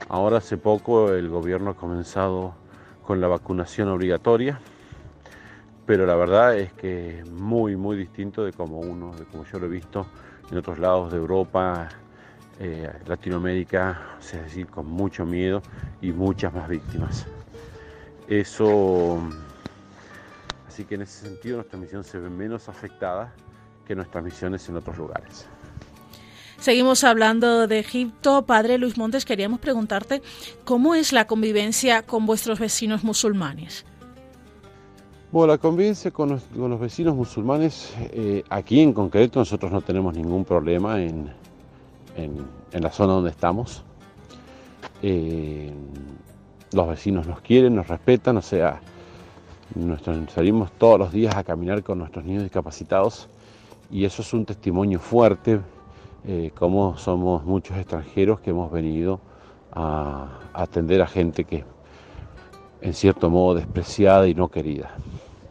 Ahora 0.10 0.38
hace 0.38 0.58
poco 0.58 1.14
el 1.14 1.30
gobierno 1.30 1.72
ha 1.72 1.76
comenzado 1.76 2.54
con 3.06 3.20
la 3.20 3.28
vacunación 3.28 3.90
obligatoria, 3.90 4.60
pero 5.86 6.06
la 6.06 6.16
verdad 6.16 6.58
es 6.58 6.72
que 6.74 7.20
es 7.20 7.30
muy, 7.30 7.76
muy 7.76 7.98
distinto 7.98 8.44
de 8.44 8.54
como 8.54 8.80
uno, 8.80 9.16
de 9.16 9.26
como 9.26 9.44
yo 9.46 9.60
lo 9.60 9.66
he 9.66 9.70
visto 9.70 10.06
en 10.52 10.58
otros 10.58 10.80
lados 10.80 11.12
de 11.12 11.18
Europa, 11.18 11.90
eh, 12.60 12.90
Latinoamérica, 13.06 14.18
es 14.20 14.32
decir, 14.32 14.68
con 14.68 14.86
mucho 14.88 15.26
miedo 15.26 15.62
y 16.02 16.12
muchas 16.12 16.54
más 16.54 16.68
víctimas. 16.68 17.26
Eso, 18.28 19.22
así 20.68 20.86
que 20.86 20.96
en 20.96 21.02
ese 21.02 21.28
sentido 21.28 21.58
nuestra 21.58 21.80
misión 21.80 22.04
se 22.04 22.20
ve 22.20 22.30
menos 22.30 22.68
afectada 22.70 23.34
que 23.88 23.96
nuestras 23.96 24.24
misiones 24.24 24.68
en 24.68 24.76
otros 24.76 24.98
lugares. 24.98 25.48
Seguimos 26.60 27.04
hablando 27.04 27.68
de 27.68 27.80
Egipto. 27.80 28.46
Padre 28.46 28.78
Luis 28.78 28.98
Montes, 28.98 29.26
queríamos 29.26 29.60
preguntarte 29.60 30.22
cómo 30.66 30.96
es 30.96 31.14
la 31.14 31.26
convivencia 31.26 32.02
con 32.02 32.26
vuestros 32.26 32.60
vecinos 32.60 33.04
musulmanes. 33.04 33.86
Bueno, 35.32 35.54
la 35.54 35.58
convivencia 35.58 36.10
con 36.12 36.30
los, 36.30 36.80
vecinos 36.80 37.16
musulmanes, 37.16 37.94
eh, 38.00 38.44
aquí 38.50 38.82
en 38.82 38.94
concreto 38.94 39.40
nosotros 39.40 39.72
no 39.72 39.82
tenemos 39.82 40.16
ningún 40.16 40.46
problema 40.46 41.02
en, 41.02 41.32
en, 42.16 42.84
la 42.84 42.92
zona 42.92 43.14
donde 43.14 43.30
estamos. 43.30 43.84
Eh, 45.02 45.72
los 46.72 46.88
vecinos 46.88 47.28
nos 47.28 47.42
quieren, 47.42 47.76
nos 47.76 47.88
respetan, 47.88 48.38
o 48.38 48.42
sea, 48.42 48.82
salimos 50.34 50.72
todos 50.72 50.98
los 50.98 51.12
días 51.12 51.36
a 51.36 51.44
caminar 51.44 51.84
con 51.84 52.00
nuestros 52.00 52.26
niños 52.26 52.44
discapacitados 52.44 53.30
y 53.90 54.06
eso 54.06 54.22
es 54.22 54.34
un 54.34 54.46
testimonio 54.46 55.00
fuerte, 55.00 55.62
eh, 56.26 56.52
como 56.56 56.98
somos 56.98 57.44
muchos 57.46 57.78
extranjeros 57.78 58.40
que 58.40 58.50
hemos 58.50 58.72
venido 58.72 59.20
a, 59.72 60.40
atender 60.54 61.02
a 61.02 61.08
gente 61.08 61.46
que 61.46 61.64
en 62.82 62.94
cierto 62.94 63.30
modo 63.30 63.56
despreciada 63.56 64.28
y 64.28 64.34
no 64.34 64.50
querida. 64.50 64.92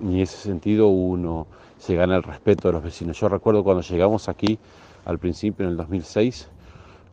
Y 0.00 0.16
en 0.16 0.20
ese 0.20 0.36
sentido 0.36 0.88
uno 0.88 1.46
se 1.78 1.94
gana 1.94 2.16
el 2.16 2.22
respeto 2.22 2.68
de 2.68 2.72
los 2.72 2.82
vecinos. 2.82 3.18
Yo 3.18 3.28
recuerdo 3.28 3.64
cuando 3.64 3.82
llegamos 3.82 4.28
aquí 4.28 4.58
al 5.04 5.18
principio 5.18 5.64
en 5.64 5.70
el 5.70 5.76
2006, 5.76 6.48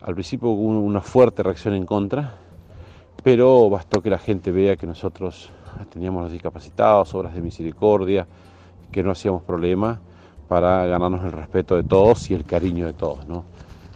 al 0.02 0.14
principio 0.16 0.50
hubo 0.50 0.80
una 0.80 1.02
fuerte 1.02 1.44
reacción 1.44 1.76
en 1.76 1.86
contra, 1.86 2.36
pero 3.24 3.70
bastó 3.70 4.02
que 4.02 4.10
la 4.10 4.18
gente 4.18 4.52
vea 4.52 4.76
que 4.76 4.86
nosotros 4.86 5.50
teníamos 5.92 6.24
los 6.24 6.32
discapacitados, 6.32 7.14
obras 7.16 7.34
de 7.34 7.42
misericordia, 7.42 8.28
que 8.92 9.02
no 9.02 9.12
hacíamos 9.12 9.44
problema 9.44 10.02
para 10.48 10.86
ganarnos 10.86 11.24
el 11.24 11.32
respeto 11.32 11.76
de 11.76 11.84
todos 11.84 12.30
y 12.30 12.34
el 12.34 12.46
cariño 12.46 12.86
de 12.86 12.94
todos. 12.94 13.28
No, 13.28 13.46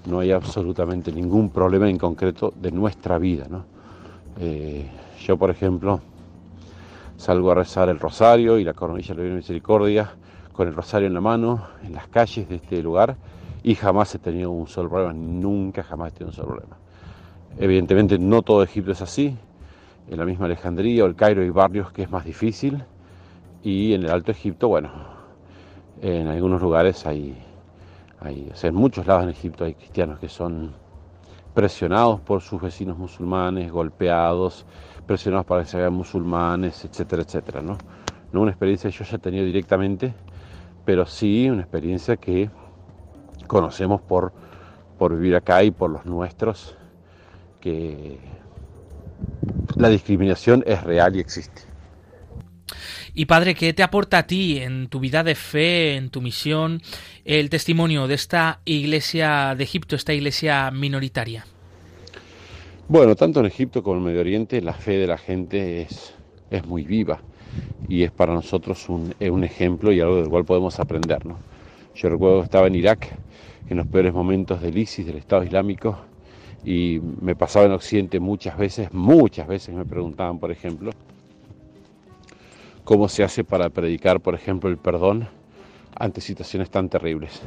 no 0.08 0.20
hay 0.20 0.32
absolutamente 0.32 1.12
ningún 1.12 1.50
problema 1.50 1.89
en 1.89 1.98
concreto 1.98 2.54
de 2.56 2.72
nuestra 2.72 3.18
vida. 3.18 3.48
¿no? 3.50 3.66
Eh, 4.39 4.86
yo, 5.25 5.38
por 5.38 5.50
ejemplo, 5.50 6.00
salgo 7.18 7.51
a 7.51 7.56
rezar 7.56 7.89
el 7.89 8.00
rosario 8.00 8.58
y 8.58 8.63
la 8.63 8.74
coronilla 8.74 9.16
de 9.16 9.30
la 9.30 9.36
Misericordia 9.36 10.12
con 10.54 10.68
el 10.68 10.74
rosario 10.74 11.08
en 11.08 11.13
la 11.13 11.22
mano 11.22 11.68
en 11.84 11.94
las 11.94 12.08
calles 12.08 12.48
de 12.48 12.56
este 12.56 12.82
lugar 12.82 13.16
y 13.63 13.75
jamás 13.75 14.16
he 14.16 14.20
tenido 14.20 14.51
un 14.51 14.68
solo 14.68 14.89
problema, 14.89 15.13
nunca 15.13 15.84
jamás 15.84 16.10
he 16.10 16.12
tenido 16.16 16.30
un 16.30 16.36
solo 16.36 16.48
problema. 16.48 16.77
Evidentemente 17.60 18.18
no 18.18 18.42
todo 18.42 18.63
Egipto 18.63 18.92
es 18.92 19.01
así, 19.01 19.36
en 20.10 20.18
la 20.18 20.25
misma 20.25 20.46
Alejandría 20.46 21.04
o 21.04 21.08
el 21.08 21.16
Cairo 21.16 21.42
hay 21.42 21.50
barrios 21.50 21.92
que 21.92 22.04
es 22.04 22.10
más 22.10 22.24
difícil 22.24 22.84
y 23.63 23.94
en 23.94 24.04
el 24.04 24.12
Alto 24.12 24.32
Egipto, 24.32 24.68
bueno, 24.68 24.89
en 26.01 26.27
algunos 26.27 26.62
lugares 26.62 27.06
hay, 27.06 27.38
hay 28.20 28.50
o 28.51 28.56
sea, 28.56 28.70
en 28.70 28.75
muchos 28.75 29.08
lados 29.08 29.24
en 29.24 29.30
Egipto 29.30 29.66
hay 29.66 29.74
cristianos 29.74 30.20
que 30.20 30.30
son 30.30 30.74
presionados 31.54 32.20
por 32.22 32.42
sus 32.42 32.62
vecinos 32.62 32.98
musulmanes, 32.98 33.72
golpeados, 33.72 34.66
presionados 35.08 35.46
para 35.46 35.63
que 35.63 35.70
se 35.70 35.77
hagan 35.77 35.94
musulmanes, 35.94 36.86
etcétera, 36.86 37.24
etcétera, 37.24 37.62
¿no? 37.62 37.77
No 38.32 38.42
una 38.42 38.51
experiencia 38.51 38.89
que 38.92 38.96
yo 38.96 39.06
haya 39.06 39.18
tenido 39.18 39.46
directamente, 39.46 40.13
pero 40.86 41.06
sí 41.06 41.50
una 41.50 41.62
experiencia 41.62 42.18
que 42.18 42.50
conocemos 43.48 44.01
por, 44.01 44.34
por 45.00 45.16
vivir 45.16 45.36
acá 45.36 45.63
y 45.63 45.72
por 45.72 45.89
los 45.89 46.06
nuestros, 46.06 46.77
que 47.60 48.20
la 49.75 49.89
discriminación 49.89 50.63
es 50.68 50.84
real 50.84 51.16
y 51.16 51.20
existe. 51.20 51.63
Y 53.14 53.26
Padre, 53.26 53.56
¿qué 53.56 53.74
te 53.74 53.84
aporta 53.84 54.20
a 54.20 54.28
ti 54.28 54.58
en 54.58 54.88
tu 54.88 55.00
vida 55.00 55.24
de 55.24 55.36
fe, 55.36 55.96
en 55.96 56.10
tu 56.10 56.22
misión, 56.22 56.82
el 57.26 57.50
testimonio 57.50 58.08
de 58.08 58.16
esta 58.16 58.60
iglesia 58.66 59.56
de 59.56 59.64
Egipto, 59.64 59.96
esta 59.96 60.14
iglesia 60.14 60.72
minoritaria? 60.72 61.46
Bueno, 62.88 63.16
tanto 63.16 63.40
en 63.42 63.48
Egipto 63.48 63.84
como 63.84 63.98
en 63.98 64.04
Medio 64.04 64.22
Oriente 64.22 64.62
la 64.62 64.74
fe 64.74 64.98
de 64.98 65.08
la 65.08 65.18
gente 65.18 65.82
es, 65.82 66.14
es 66.50 66.66
muy 66.66 66.84
viva 66.84 67.20
y 67.90 68.04
es 68.04 68.12
para 68.12 68.34
nosotros 68.34 68.88
un, 68.90 69.14
un 69.20 69.44
ejemplo 69.44 69.92
y 69.92 70.00
algo 70.00 70.18
del 70.18 70.30
cual 70.30 70.46
podemos 70.46 70.80
aprender. 70.80 71.26
¿no? 71.26 71.38
Yo 71.96 72.10
recuerdo 72.10 72.40
que 72.40 72.46
estaba 72.46 72.68
en 72.68 72.76
Irak 72.76 73.10
en 73.70 73.78
los 73.78 73.88
peores 73.88 74.14
momentos 74.14 74.62
del 74.62 74.78
ISIS, 74.78 75.06
del 75.06 75.18
Estado 75.18 75.44
Islámico, 75.44 75.98
y 76.64 77.00
me 77.22 77.36
pasaba 77.36 77.66
en 77.66 77.72
Occidente 77.74 78.20
muchas 78.20 78.58
veces, 78.58 78.92
muchas 78.94 79.48
veces 79.48 79.76
me 79.76 79.86
preguntaban, 79.86 80.40
por 80.40 80.52
ejemplo, 80.52 80.92
cómo 82.88 83.10
se 83.10 83.22
hace 83.22 83.44
para 83.44 83.70
predicar, 83.70 84.22
por 84.22 84.34
ejemplo, 84.34 84.70
el 84.70 84.77
perdón 84.77 85.27
ante 85.94 86.22
situaciones 86.22 86.70
tan 86.70 86.88
terribles. 86.88 87.41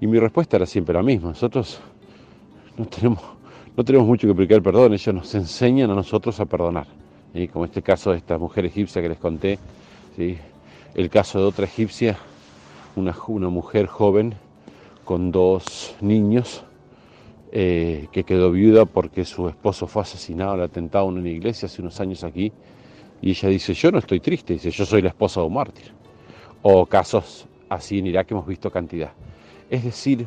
Y 0.00 0.08
mi 0.08 0.18
respuesta 0.18 0.56
era 0.56 0.66
siempre 0.66 0.92
la 0.92 1.04
misma, 1.04 1.28
nosotros 1.28 1.78
no 2.76 2.86
tenemos, 2.86 3.22
mucho 4.04 4.26
que 4.26 4.34
predicar 4.34 4.56
el 4.56 4.62
perdón, 4.64 4.92
ellos 4.92 5.14
nos 5.14 5.32
enseñan 5.36 5.92
a 5.92 5.94
nosotros 5.94 6.40
a 6.40 6.46
perdonar. 6.46 6.88
Y 7.32 7.46
como 7.46 7.64
este 7.64 7.80
caso 7.80 8.10
de 8.10 8.16
esta 8.16 8.38
mujer 8.38 8.64
egipcia 8.64 9.00
que 9.00 9.10
les 9.10 9.18
conté, 9.18 9.60
¿sí? 10.16 10.36
el 10.96 11.08
caso 11.10 11.38
de 11.38 11.44
otra 11.44 11.66
egipcia, 11.66 12.18
una, 12.96 13.14
una 13.28 13.50
mujer 13.50 13.86
joven, 13.86 14.34
con 15.04 15.30
dos 15.30 15.94
niños, 16.00 16.64
eh, 17.52 18.08
que 18.10 18.24
quedó 18.24 18.50
viuda 18.50 18.84
porque 18.84 19.24
su 19.24 19.48
esposo 19.48 19.86
fue 19.86 20.02
asesinado 20.02 20.54
al 20.54 20.62
atentado 20.62 21.08
en 21.08 21.18
una 21.18 21.28
iglesia 21.28 21.66
hace 21.66 21.82
unos 21.82 22.00
años 22.00 22.24
aquí. 22.24 22.52
Y 23.22 23.30
ella 23.30 23.48
dice, 23.48 23.72
yo 23.72 23.92
no 23.92 23.98
estoy 23.98 24.18
triste, 24.18 24.54
dice, 24.54 24.70
yo 24.70 24.84
soy 24.84 25.00
la 25.00 25.08
esposa 25.08 25.40
de 25.40 25.46
un 25.46 25.54
mártir. 25.54 25.92
O 26.60 26.84
casos 26.86 27.46
así 27.68 28.00
en 28.00 28.08
Irak 28.08 28.30
hemos 28.32 28.46
visto 28.46 28.70
cantidad. 28.70 29.12
Es 29.70 29.84
decir, 29.84 30.26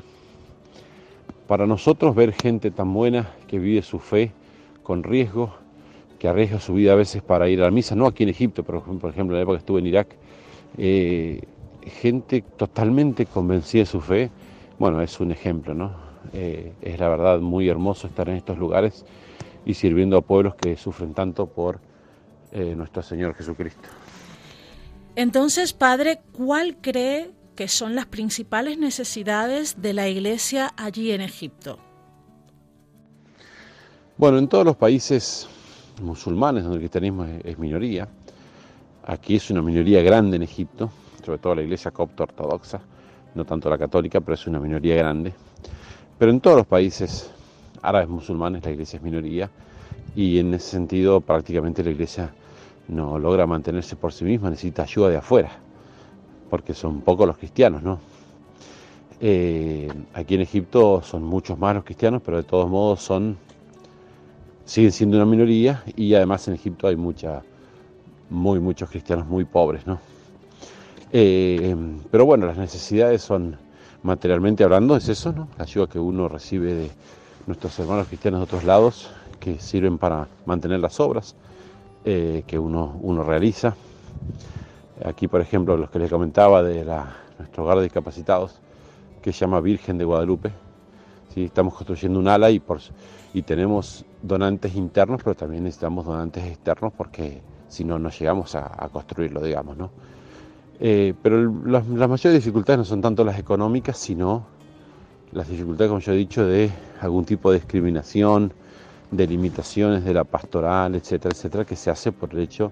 para 1.47 1.67
nosotros 1.67 2.15
ver 2.15 2.33
gente 2.33 2.71
tan 2.71 2.93
buena 2.93 3.33
que 3.47 3.59
vive 3.59 3.81
su 3.81 3.99
fe 3.99 4.31
con 4.81 5.03
riesgo, 5.03 5.53
que 6.17 6.29
arriesga 6.29 6.59
su 6.59 6.73
vida 6.73 6.93
a 6.93 6.95
veces 6.95 7.21
para 7.21 7.49
ir 7.49 7.61
a 7.61 7.65
la 7.65 7.71
misa, 7.71 7.95
no 7.95 8.07
aquí 8.07 8.23
en 8.23 8.29
Egipto, 8.29 8.63
pero 8.63 8.81
por 8.81 9.11
ejemplo 9.11 9.35
en 9.35 9.39
la 9.39 9.43
época 9.43 9.57
que 9.57 9.59
estuve 9.59 9.79
en 9.81 9.87
Irak, 9.87 10.15
eh, 10.77 11.41
gente 11.85 12.41
totalmente 12.41 13.25
convencida 13.25 13.81
de 13.81 13.85
su 13.87 13.99
fe, 13.99 14.31
bueno, 14.79 15.01
es 15.01 15.19
un 15.19 15.31
ejemplo, 15.31 15.73
¿no? 15.73 15.93
Eh, 16.33 16.73
es 16.81 16.99
la 16.99 17.09
verdad 17.09 17.39
muy 17.39 17.69
hermoso 17.69 18.07
estar 18.07 18.29
en 18.29 18.37
estos 18.37 18.57
lugares 18.57 19.05
y 19.65 19.73
sirviendo 19.73 20.17
a 20.17 20.21
pueblos 20.21 20.55
que 20.55 20.75
sufren 20.77 21.13
tanto 21.13 21.45
por 21.45 21.79
eh, 22.55 22.73
nuestro 22.73 23.03
Señor 23.03 23.35
Jesucristo. 23.35 23.89
Entonces, 25.17 25.73
Padre, 25.73 26.21
¿cuál 26.31 26.77
cree 26.77 27.31
que 27.55 27.67
son 27.67 27.95
las 27.95 28.05
principales 28.05 28.77
necesidades 28.77 29.81
de 29.81 29.93
la 29.93 30.07
Iglesia 30.07 30.73
allí 30.77 31.11
en 31.11 31.19
Egipto? 31.19 31.79
Bueno, 34.15 34.37
en 34.37 34.47
todos 34.47 34.63
los 34.63 34.77
países 34.77 35.49
musulmanes 36.01 36.63
donde 36.63 36.77
el 36.77 36.81
cristianismo 36.81 37.25
es 37.43 37.59
minoría, 37.59 38.07
aquí 39.05 39.35
es 39.35 39.49
una 39.49 39.61
minoría 39.61 40.01
grande 40.01 40.37
en 40.37 40.43
Egipto, 40.43 40.89
sobre 41.25 41.39
todo 41.39 41.55
la 41.55 41.63
Iglesia 41.63 41.91
copto 41.91 42.23
ortodoxa, 42.23 42.79
no 43.33 43.43
tanto 43.43 43.69
la 43.69 43.77
católica, 43.77 44.21
pero 44.21 44.35
es 44.35 44.47
una 44.47 44.61
minoría 44.61 44.95
grande. 44.95 45.33
Pero 46.17 46.31
en 46.31 46.39
todos 46.39 46.55
los 46.55 46.67
países 46.67 47.29
árabes 47.81 48.07
musulmanes 48.07 48.63
la 48.63 48.71
iglesia 48.71 48.97
es 48.97 49.03
minoría 49.03 49.49
y 50.15 50.39
en 50.39 50.53
ese 50.53 50.71
sentido 50.71 51.19
prácticamente 51.19 51.83
la 51.83 51.91
iglesia 51.91 52.33
no 52.87 53.17
logra 53.19 53.47
mantenerse 53.47 53.95
por 53.95 54.13
sí 54.13 54.25
misma, 54.25 54.49
necesita 54.49 54.83
ayuda 54.83 55.09
de 55.09 55.17
afuera, 55.17 55.51
porque 56.49 56.73
son 56.73 57.01
pocos 57.01 57.27
los 57.27 57.37
cristianos, 57.37 57.81
¿no? 57.83 57.99
Eh, 59.21 59.91
aquí 60.13 60.35
en 60.35 60.41
Egipto 60.41 61.01
son 61.01 61.23
muchos 61.23 61.57
más 61.57 61.73
los 61.75 61.83
cristianos, 61.83 62.21
pero 62.23 62.37
de 62.37 62.43
todos 62.43 62.69
modos 62.69 63.01
son 63.01 63.37
siguen 64.65 64.91
siendo 64.91 65.17
una 65.17 65.25
minoría 65.25 65.83
y 65.95 66.15
además 66.15 66.47
en 66.47 66.55
Egipto 66.55 66.87
hay 66.87 66.95
mucha, 66.95 67.43
muy 68.29 68.59
muchos 68.59 68.89
cristianos 68.89 69.27
muy 69.27 69.45
pobres, 69.45 69.85
¿no? 69.87 69.99
Eh, 71.11 71.75
pero 72.11 72.25
bueno, 72.25 72.45
las 72.45 72.57
necesidades 72.57 73.21
son 73.21 73.57
materialmente 74.03 74.63
hablando, 74.63 74.95
es 74.97 75.07
eso, 75.07 75.31
¿no? 75.31 75.47
La 75.57 75.63
ayuda 75.63 75.87
que 75.87 75.99
uno 75.99 76.27
recibe 76.27 76.73
de 76.73 76.91
nuestros 77.47 77.77
hermanos 77.79 78.07
cristianos 78.07 78.41
de 78.41 78.43
otros 78.43 78.63
lados, 78.63 79.09
que 79.39 79.59
sirven 79.59 79.97
para 79.97 80.27
mantener 80.45 80.79
las 80.79 80.99
obras 80.99 81.35
eh, 82.05 82.43
que 82.45 82.59
uno, 82.59 82.99
uno 83.01 83.23
realiza. 83.23 83.75
Aquí, 85.03 85.27
por 85.27 85.41
ejemplo, 85.41 85.75
los 85.75 85.89
que 85.89 85.97
les 85.97 86.09
comentaba 86.09 86.61
de 86.61 86.85
la, 86.85 87.15
nuestro 87.39 87.63
hogar 87.63 87.77
de 87.77 87.83
discapacitados, 87.83 88.59
que 89.23 89.33
se 89.33 89.39
llama 89.39 89.59
Virgen 89.59 89.97
de 89.97 90.05
Guadalupe. 90.05 90.51
¿sí? 91.33 91.45
Estamos 91.45 91.73
construyendo 91.73 92.19
un 92.19 92.27
ala 92.27 92.51
y, 92.51 92.59
por, 92.59 92.79
y 93.33 93.41
tenemos 93.41 94.05
donantes 94.21 94.75
internos, 94.75 95.21
pero 95.23 95.35
también 95.35 95.63
necesitamos 95.63 96.05
donantes 96.05 96.45
externos 96.45 96.93
porque 96.95 97.41
si 97.67 97.83
no, 97.83 97.97
no 97.97 98.09
llegamos 98.11 98.53
a, 98.53 98.87
construirlo, 98.93 99.41
digamos. 99.41 99.75
¿no? 99.75 99.89
Eh, 100.79 101.15
pero 101.23 101.51
las 101.65 101.87
mayores 101.87 102.33
dificultades 102.33 102.77
no 102.77 102.85
son 102.85 103.01
tanto 103.01 103.23
las 103.25 103.39
económicas, 103.39 103.97
sino 103.97 104.45
las 105.31 105.49
dificultades, 105.49 105.89
como 105.89 106.01
yo 106.01 106.13
he 106.13 106.17
dicho, 106.17 106.45
de 106.45 106.69
algún 107.01 107.25
tipo 107.25 107.51
de 107.51 107.57
discriminación, 107.57 108.53
de 109.15 109.27
limitaciones 109.27 110.03
de 110.03 110.13
la 110.13 110.23
pastoral, 110.23 110.95
etcétera, 110.95 111.33
etcétera, 111.33 111.65
que 111.65 111.75
se 111.75 111.89
hace 111.89 112.11
por 112.11 112.33
el 112.33 112.39
hecho 112.39 112.71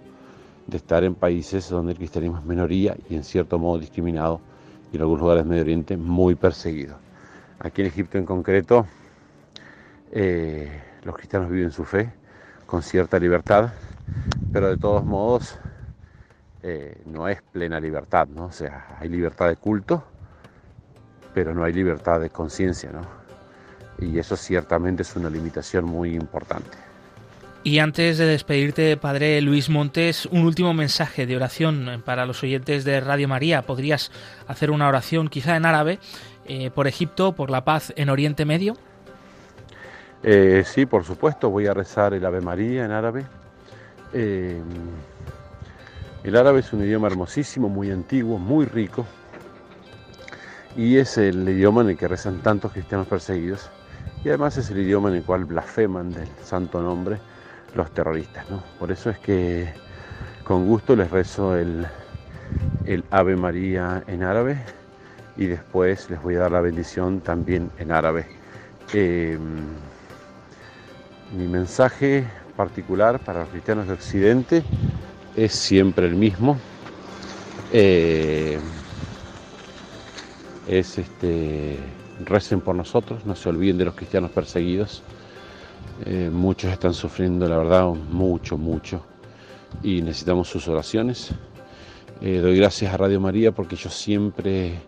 de 0.68 0.78
estar 0.78 1.04
en 1.04 1.16
países 1.16 1.70
donde 1.70 1.92
el 1.92 1.98
cristianismo 1.98 2.40
es 2.40 2.46
minoría 2.46 2.96
y 3.10 3.16
en 3.16 3.24
cierto 3.24 3.60
modo 3.60 3.80
discriminado 3.80 4.40
y 4.92 4.96
en 4.96 5.02
algunos 5.02 5.22
lugares 5.22 5.44
del 5.44 5.50
Medio 5.50 5.64
Oriente 5.64 5.98
muy 5.98 6.36
perseguido. 6.36 6.98
Aquí 7.60 7.82
en 7.82 7.88
Egipto 7.88 8.18
en 8.18 8.26
concreto, 8.26 8.86
eh, 10.12 10.82
los 11.04 11.16
cristianos 11.16 11.50
viven 11.50 11.72
su 11.72 11.84
fe 11.84 12.12
con 12.66 12.82
cierta 12.82 13.20
libertad, 13.20 13.72
pero 14.52 14.70
de 14.70 14.78
todos 14.78 15.04
modos 15.04 15.58
eh, 16.62 17.02
no 17.06 17.28
es 17.28 17.42
plena 17.42 17.80
libertad, 17.80 18.28
¿no? 18.28 18.46
O 18.46 18.52
sea, 18.52 18.98
hay 19.00 19.10
libertad 19.10 19.48
de 19.48 19.56
culto, 19.58 20.04
pero 21.34 21.54
no 21.54 21.64
hay 21.64 21.74
libertad 21.74 22.22
de 22.22 22.30
conciencia, 22.30 22.92
¿no? 22.92 23.23
Y 24.00 24.18
eso 24.20 24.36
ciertamente 24.36 25.04
es 25.04 25.16
una 25.16 25.30
limitación 25.30 25.86
muy 25.86 26.16
importante. 26.16 26.78
Y 27.66 27.80
antes 27.80 28.18
de 28.18 28.26
despedirte, 28.26 28.98
Padre 28.98 29.42
Luis 29.42 29.70
Montes, 29.70 30.26
un 30.26 30.46
último 30.46 30.74
mensaje 30.74 31.26
de 31.26 31.38
oración 31.38 32.02
para 32.06 32.26
los 32.26 32.44
oyentes 32.44 32.84
de 32.84 33.00
Radio 33.00 33.30
María. 33.30 33.62
¿Podrías 33.62 34.12
hacer 34.48 34.70
una 34.70 34.90
oración 34.90 35.30
quizá 35.30 35.56
en 35.56 35.66
árabe 35.66 36.00
eh, 36.46 36.72
por 36.72 36.88
Egipto, 36.88 37.32
por 37.32 37.50
la 37.50 37.64
paz 37.64 37.94
en 37.96 38.10
Oriente 38.10 38.44
Medio? 38.44 38.76
Eh, 40.24 40.64
sí, 40.66 40.86
por 40.86 41.06
supuesto, 41.06 41.50
voy 41.50 41.68
a 41.68 41.74
rezar 41.74 42.14
el 42.14 42.26
Ave 42.26 42.42
María 42.42 42.84
en 42.84 42.92
árabe. 42.92 43.26
Eh, 44.14 44.62
el 46.24 46.36
árabe 46.36 46.60
es 46.60 46.72
un 46.74 46.84
idioma 46.84 47.08
hermosísimo, 47.08 47.68
muy 47.68 47.92
antiguo, 47.92 48.38
muy 48.40 48.66
rico, 48.66 49.06
y 50.78 50.98
es 50.98 51.18
el 51.18 51.48
idioma 51.48 51.82
en 51.82 51.90
el 51.90 51.98
que 51.98 52.08
rezan 52.08 52.40
tantos 52.40 52.72
cristianos 52.72 53.08
perseguidos, 53.08 53.70
y 54.24 54.30
además 54.30 54.58
es 54.58 54.70
el 54.70 54.80
idioma 54.80 55.10
en 55.10 55.16
el 55.16 55.24
cual 55.24 55.46
blasfeman 55.46 56.12
del 56.12 56.28
santo 56.44 56.82
nombre 56.82 57.18
los 57.76 57.92
terroristas. 57.92 58.50
¿no? 58.50 58.64
Por 58.80 58.92
eso 58.92 59.10
es 59.10 59.20
que 59.20 59.68
con 60.44 60.66
gusto 60.66 60.96
les 60.96 61.12
rezo 61.12 61.58
el, 61.58 61.86
Ave 63.12 63.36
María 63.36 64.04
en 64.08 64.24
árabe 64.24 64.58
y 65.38 65.48
después 65.48 66.10
les 66.10 66.22
voy 66.22 66.36
a 66.36 66.40
dar 66.42 66.52
la 66.52 66.62
bendición 66.62 67.22
también 67.22 67.72
en 67.80 67.92
árabe. 67.92 68.28
Em, 68.94 69.40
mi 71.36 71.48
mensaje 71.48 72.26
particular 72.56 73.20
para 73.20 73.42
los 73.42 73.50
cristianos 73.50 73.88
de 73.88 73.94
Occidente 73.94 74.64
es 75.36 75.54
siempre 75.54 76.06
el 76.06 76.16
mismo. 76.16 76.58
Eh, 77.72 78.60
es 80.68 80.98
este 80.98 81.80
recen 82.26 82.62
por 82.62 82.76
nosotros, 82.76 83.26
no 83.26 83.36
se 83.36 83.50
olviden 83.50 83.78
de 83.78 83.86
los 83.86 83.96
cristianos 83.96 84.32
perseguidos. 84.32 85.04
Eh, 86.06 86.30
muchos 86.32 86.72
están 86.72 86.94
sufriendo, 86.94 87.48
la 87.48 87.58
verdad, 87.58 87.88
mucho, 87.88 88.58
mucho. 88.58 89.02
Y 89.82 90.02
necesitamos 90.02 90.48
sus 90.48 90.68
oraciones. 90.68 91.32
Eh, 92.22 92.40
doy 92.40 92.58
gracias 92.58 92.94
a 92.94 92.98
Radio 92.98 93.20
María 93.20 93.52
porque 93.52 93.76
yo 93.76 93.90
siempre, 93.90 94.80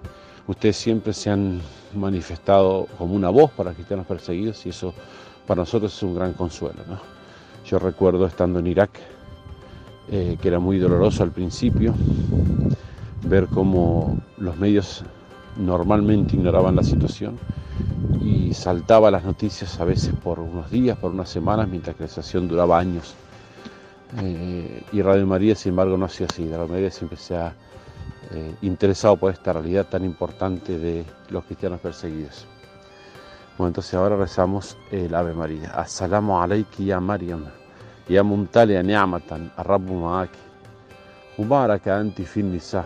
ustedes 0.47 0.77
siempre 0.77 1.13
se 1.13 1.29
han 1.29 1.59
manifestado 1.93 2.87
como 2.97 3.13
una 3.13 3.29
voz 3.29 3.51
para 3.51 3.73
cristianos 3.73 4.05
perseguidos 4.05 4.65
y 4.65 4.69
eso 4.69 4.93
para 5.47 5.61
nosotros 5.61 5.95
es 5.95 6.03
un 6.03 6.15
gran 6.15 6.33
consuelo. 6.33 6.81
Yo 7.65 7.79
recuerdo 7.79 8.25
estando 8.25 8.59
en 8.59 8.67
Irak, 8.67 8.91
eh, 10.11 10.37
que 10.41 10.47
era 10.47 10.59
muy 10.59 10.77
doloroso 10.77 11.23
al 11.23 11.31
principio, 11.31 11.93
ver 13.23 13.47
cómo 13.47 14.17
los 14.37 14.57
medios 14.57 15.03
normalmente 15.57 16.35
ignoraban 16.35 16.75
la 16.75 16.83
situación 16.83 17.37
y 18.21 18.53
saltaba 18.53 19.11
las 19.11 19.23
noticias 19.23 19.79
a 19.79 19.85
veces 19.85 20.13
por 20.23 20.39
unos 20.39 20.69
días, 20.71 20.97
por 20.97 21.11
unas 21.11 21.29
semanas, 21.29 21.67
mientras 21.67 21.95
que 21.95 22.03
la 22.03 22.09
situación 22.09 22.47
duraba 22.47 22.79
años. 22.79 23.15
Eh, 24.21 24.83
y 24.91 25.01
Radio 25.01 25.25
María, 25.27 25.55
sin 25.55 25.71
embargo, 25.71 25.97
no 25.97 26.05
ha 26.05 26.09
sido 26.09 26.27
así. 26.29 26.47
Radio 26.49 26.67
María 26.67 26.91
siempre 26.91 27.17
se 27.17 27.35
ha 27.35 27.53
eh, 28.31 28.55
interesado 28.61 29.17
por 29.17 29.31
esta 29.31 29.53
realidad 29.53 29.87
tan 29.87 30.03
importante 30.03 30.77
de 30.77 31.05
los 31.29 31.43
cristianos 31.45 31.79
perseguidos. 31.79 32.47
Bueno, 33.57 33.69
entonces 33.69 33.93
ahora 33.93 34.15
rezamos 34.17 34.77
el 34.91 35.13
Ave 35.15 35.33
María. 35.33 35.71
Assalamu 35.71 36.39
alayki 36.41 36.85
ya 36.85 36.99
Maryam, 36.99 37.45
ya 38.09 38.23
muntalia 38.23 38.83
ni'matan, 38.83 39.51
arrabu 39.55 39.93
ma'aki. 39.99 40.39
Mubaraka 41.37 41.97
anti 41.97 42.25
fin 42.25 42.51
nisa, 42.51 42.85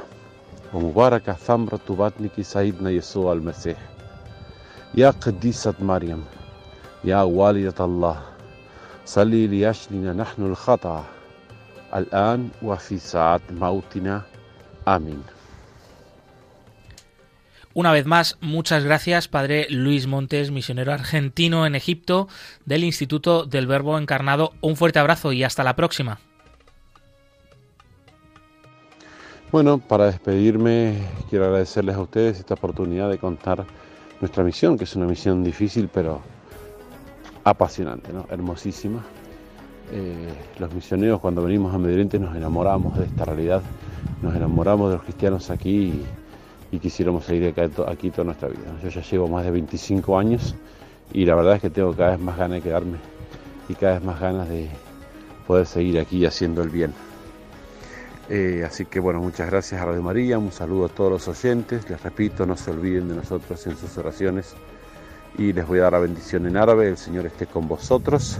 ومباركة 0.74 1.32
ثمرة 1.32 1.80
بطنك 1.88 2.40
سيدنا 2.42 2.90
يسوع 2.90 3.32
المسيح 3.32 3.78
يا 4.94 5.10
قديسة 5.10 5.74
مريم 5.80 6.24
يا 7.04 7.22
والدة 7.22 7.84
الله 7.84 8.22
صلي 9.06 9.46
ليشلنا 9.46 10.12
نحن 10.12 10.42
الخطأ 10.42 11.04
الآن 11.94 12.48
وفي 12.62 12.98
ساعة 12.98 13.40
موتنا 13.50 14.22
آمين 14.88 15.22
Una 17.76 17.90
vez 17.90 18.06
más, 18.06 18.36
muchas 18.40 18.84
gracias, 18.84 19.26
Padre 19.26 19.66
Luis 19.68 20.06
Montes, 20.06 20.52
misionero 20.52 20.92
argentino 20.92 21.66
en 21.66 21.74
Egipto 21.74 22.28
del 22.64 22.84
Instituto 22.84 23.46
del 23.46 23.66
Verbo 23.66 23.98
Encarnado. 23.98 24.52
Un 24.60 24.76
fuerte 24.76 25.00
abrazo 25.00 25.32
y 25.32 25.42
hasta 25.42 25.64
la 25.64 25.74
próxima. 25.74 26.20
Bueno, 29.51 29.79
para 29.79 30.05
despedirme 30.05 30.93
quiero 31.27 31.45
agradecerles 31.45 31.95
a 31.95 32.01
ustedes 32.01 32.37
esta 32.37 32.53
oportunidad 32.53 33.09
de 33.09 33.17
contar 33.17 33.65
nuestra 34.21 34.43
misión, 34.43 34.77
que 34.77 34.83
es 34.83 34.95
una 34.95 35.07
misión 35.07 35.43
difícil 35.43 35.89
pero 35.91 36.21
apasionante, 37.43 38.13
¿no? 38.13 38.27
hermosísima. 38.29 39.03
Eh, 39.91 40.29
los 40.59 40.71
misioneros 40.71 41.19
cuando 41.19 41.41
venimos 41.41 41.73
a 41.73 41.79
Medio 41.79 42.19
nos 42.19 42.35
enamoramos 42.35 42.95
de 42.99 43.05
esta 43.05 43.25
realidad, 43.25 43.63
nos 44.21 44.35
enamoramos 44.35 44.91
de 44.91 44.97
los 44.97 45.03
cristianos 45.03 45.49
aquí 45.49 46.05
y, 46.71 46.77
quisiéramos 46.77 47.25
seguir 47.25 47.55
aquí 47.87 48.11
toda 48.11 48.25
nuestra 48.25 48.49
vida. 48.49 48.77
Yo 48.83 48.89
ya 48.89 49.01
llevo 49.01 49.27
más 49.27 49.45
de 49.45 49.49
25 49.49 50.19
años 50.19 50.53
y 51.11 51.25
la 51.25 51.33
verdad 51.33 51.55
es 51.55 51.61
que 51.63 51.71
tengo 51.71 51.91
cada 51.95 52.11
vez 52.11 52.19
más 52.19 52.37
ganas 52.37 52.57
de 52.57 52.61
quedarme 52.61 52.99
y 53.67 53.73
cada 53.73 53.93
vez 53.93 54.03
más 54.03 54.19
ganas 54.19 54.47
de 54.47 54.69
poder 55.47 55.65
seguir 55.65 55.99
aquí 55.99 56.23
haciendo 56.23 56.61
el 56.61 56.69
bien. 56.69 57.08
Eh, 58.29 58.63
así 58.65 58.85
que 58.85 58.99
bueno, 58.99 59.19
muchas 59.19 59.49
gracias 59.49 59.81
a 59.81 59.85
Radio 59.85 60.03
María, 60.03 60.37
un 60.37 60.51
saludo 60.51 60.85
a 60.85 60.89
todos 60.89 61.11
los 61.11 61.27
oyentes, 61.27 61.89
les 61.89 62.01
repito, 62.03 62.45
no 62.45 62.55
se 62.55 62.69
olviden 62.69 63.09
de 63.09 63.15
nosotros 63.15 63.65
en 63.65 63.75
sus 63.75 63.97
oraciones 63.97 64.53
y 65.37 65.51
les 65.51 65.65
voy 65.67 65.79
a 65.79 65.83
dar 65.83 65.93
la 65.93 65.99
bendición 65.99 66.45
en 66.45 66.55
árabe, 66.55 66.87
el 66.89 66.97
Señor 66.97 67.25
esté 67.25 67.47
con 67.47 67.67
vosotros. 67.67 68.39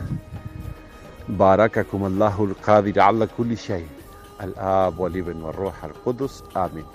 Barakakum 1.28 2.06
Allahul 2.06 2.56
Qadir 2.56 3.00
ala 3.00 3.28
kulli 3.28 3.56
shay. 3.56 3.86
Al-Ab 4.40 5.00
wal 5.00 5.16
Ibn 5.16 5.44
al-Qudus. 5.46 6.44
Amén. 6.54 6.86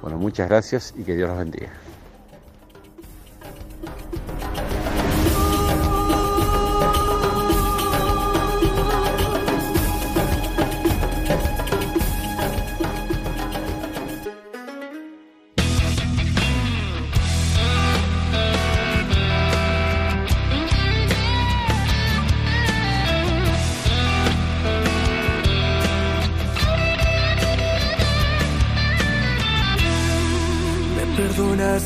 Bueno, 0.00 0.18
muchas 0.18 0.48
gracias 0.48 0.94
y 0.96 1.02
que 1.02 1.16
Dios 1.16 1.28
los 1.28 1.38
bendiga. 1.38 1.70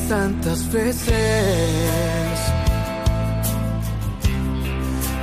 Tantas 0.09 0.70
veces 0.73 1.14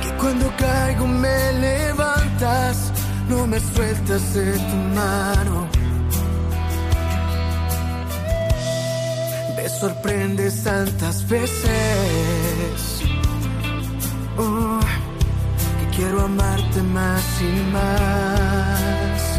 que 0.02 0.10
cuando 0.20 0.50
caigo 0.56 1.06
me 1.06 1.52
levantas, 1.60 2.92
no 3.28 3.46
me 3.46 3.58
sueltas 3.60 4.34
de 4.34 4.52
tu 4.52 4.76
mano. 4.94 5.82
sorprendes 9.82 10.62
tantas 10.62 11.26
veces. 11.28 13.02
Oh, 14.38 14.78
que 15.78 15.96
quiero 15.96 16.20
amarte 16.20 16.82
más 16.82 17.24
y 17.40 17.72
más. 17.72 19.31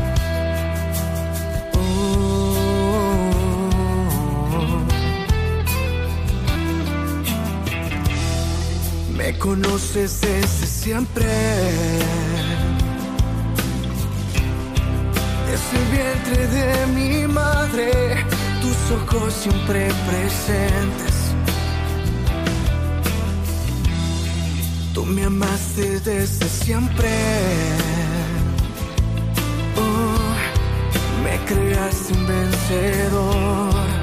Conoces 9.40 10.22
desde 10.22 10.68
siempre. 10.68 11.26
Desde 15.48 15.78
el 15.78 15.86
vientre 15.92 16.48
de 16.48 16.88
mi 16.88 17.28
madre, 17.28 18.26
tus 18.62 18.92
ojos 18.98 19.34
siempre 19.34 19.90
presentes. 20.08 21.14
Tú 24.94 25.06
me 25.06 25.24
amaste 25.26 26.00
desde 26.00 26.48
siempre. 26.48 27.10
Oh, 29.76 31.24
me 31.24 31.38
creaste 31.46 32.14
un 32.14 32.28
vencedor. 32.28 34.03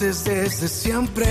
conoces 0.00 0.24
desde 0.24 0.68
siempre. 0.68 1.26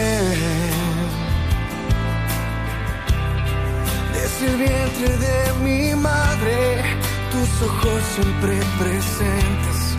Desde 4.13 4.45
el 4.45 4.58
vientre 4.58 5.17
de 5.17 5.53
mi 5.63 5.95
madre, 5.95 6.84
tus 7.32 7.67
ojos 7.67 8.03
siempre 8.15 8.60
presentes 8.79 9.97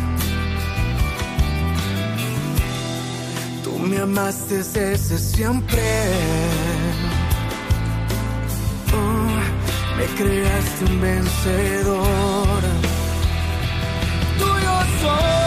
me 3.82 3.98
amaste 3.98 4.56
desde 4.56 5.18
siempre. 5.18 5.82
Oh, 8.92 9.96
me 9.96 10.04
creaste 10.16 10.84
un 10.84 11.00
vencedor. 11.00 12.62
Tuyo 14.38 14.74
soy. 15.00 15.39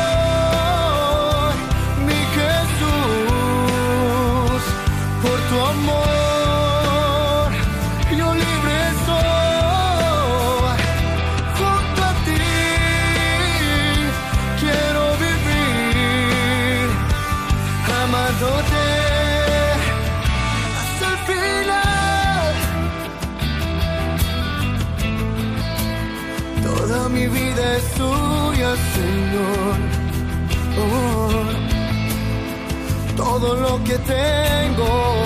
Todo 33.43 33.55
lo 33.55 33.83
que 33.83 33.97
tengo, 33.97 35.25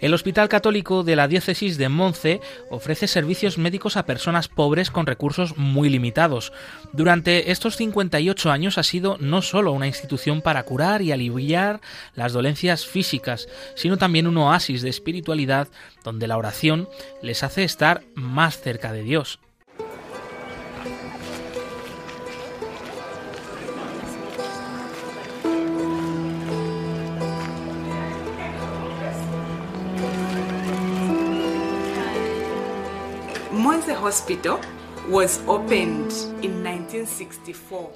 El 0.00 0.14
Hospital 0.14 0.48
Católico 0.48 1.02
de 1.04 1.14
la 1.14 1.28
Diócesis 1.28 1.76
de 1.76 1.90
Monce 1.90 2.40
ofrece 2.70 3.06
servicios 3.06 3.58
médicos 3.58 3.98
a 3.98 4.06
personas 4.06 4.48
pobres 4.48 4.90
con 4.90 5.06
recursos 5.06 5.58
muy 5.58 5.90
limitados. 5.90 6.52
Durante 6.94 7.50
estos 7.50 7.76
58 7.76 8.50
años 8.50 8.78
ha 8.78 8.82
sido 8.82 9.18
no 9.20 9.42
solo 9.42 9.72
una 9.72 9.86
institución 9.86 10.40
para 10.40 10.62
curar 10.62 11.02
y 11.02 11.12
aliviar 11.12 11.82
las 12.14 12.32
dolencias 12.32 12.86
físicas, 12.86 13.46
sino 13.74 13.98
también 13.98 14.26
un 14.26 14.38
oasis 14.38 14.80
de 14.80 14.88
espiritualidad 14.88 15.68
donde 16.02 16.26
la 16.26 16.38
oración 16.38 16.88
les 17.20 17.42
hace 17.42 17.64
estar 17.64 18.02
más 18.14 18.58
cerca 18.58 18.92
de 18.92 19.02
Dios. 19.02 19.38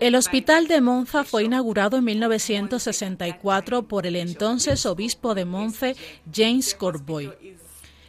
El 0.00 0.14
hospital 0.14 0.68
de 0.68 0.80
Monza 0.80 1.24
fue 1.24 1.44
inaugurado 1.44 1.96
en 1.96 2.04
1964 2.04 3.82
por 3.88 4.06
el 4.06 4.14
entonces 4.16 4.86
obispo 4.86 5.34
de 5.34 5.44
Monza, 5.44 5.88
James 6.32 6.74
Corboy. 6.74 7.32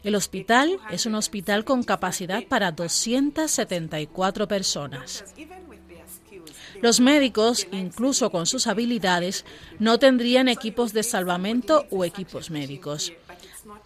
El 0.04 0.14
hospital 0.14 0.80
es 0.92 1.08
un 1.08 1.16
hospital 1.16 1.66
con 1.66 1.82
capacidad 1.82 2.44
para 2.48 2.72
274 2.72 4.48
personas. 4.48 5.26
Los 6.82 7.00
médicos, 7.00 7.68
incluso 7.72 8.30
con 8.30 8.46
sus 8.46 8.68
habilidades, 8.68 9.46
no 9.80 9.98
tendrían 9.98 10.48
equipos 10.48 10.94
de 10.94 11.02
salvamento 11.02 11.88
o 11.90 12.06
equipos 12.06 12.52
médicos. 12.52 13.14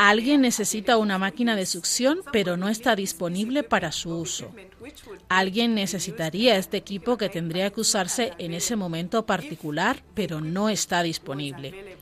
Alguien 0.02 0.40
necesita 0.40 0.96
una 0.96 1.18
máquina 1.18 1.58
de 1.58 1.66
succión, 1.66 2.22
pero 2.32 2.56
no 2.56 2.70
está 2.70 2.96
disponible 2.96 3.64
para 3.64 3.92
su 3.92 4.16
uso. 4.16 4.50
Alguien 5.28 5.76
necesitaría 5.76 6.56
este 6.56 6.78
equipo 6.78 7.18
que 7.18 7.28
tendría 7.28 7.70
que 7.70 7.82
usarse 7.82 8.32
en 8.38 8.54
ese 8.54 8.78
momento 8.78 9.26
particular, 9.26 10.02
pero 10.14 10.40
no 10.40 10.70
está 10.70 11.04
disponible. 11.04 11.98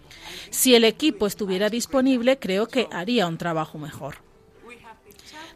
Si 0.52 0.76
el 0.76 0.84
equipo 0.84 1.26
estuviera 1.26 1.72
disponible, 1.72 2.38
creo 2.38 2.68
que 2.68 2.88
haría 2.92 3.26
un 3.26 3.40
trabajo 3.40 3.80
mejor. 3.80 4.18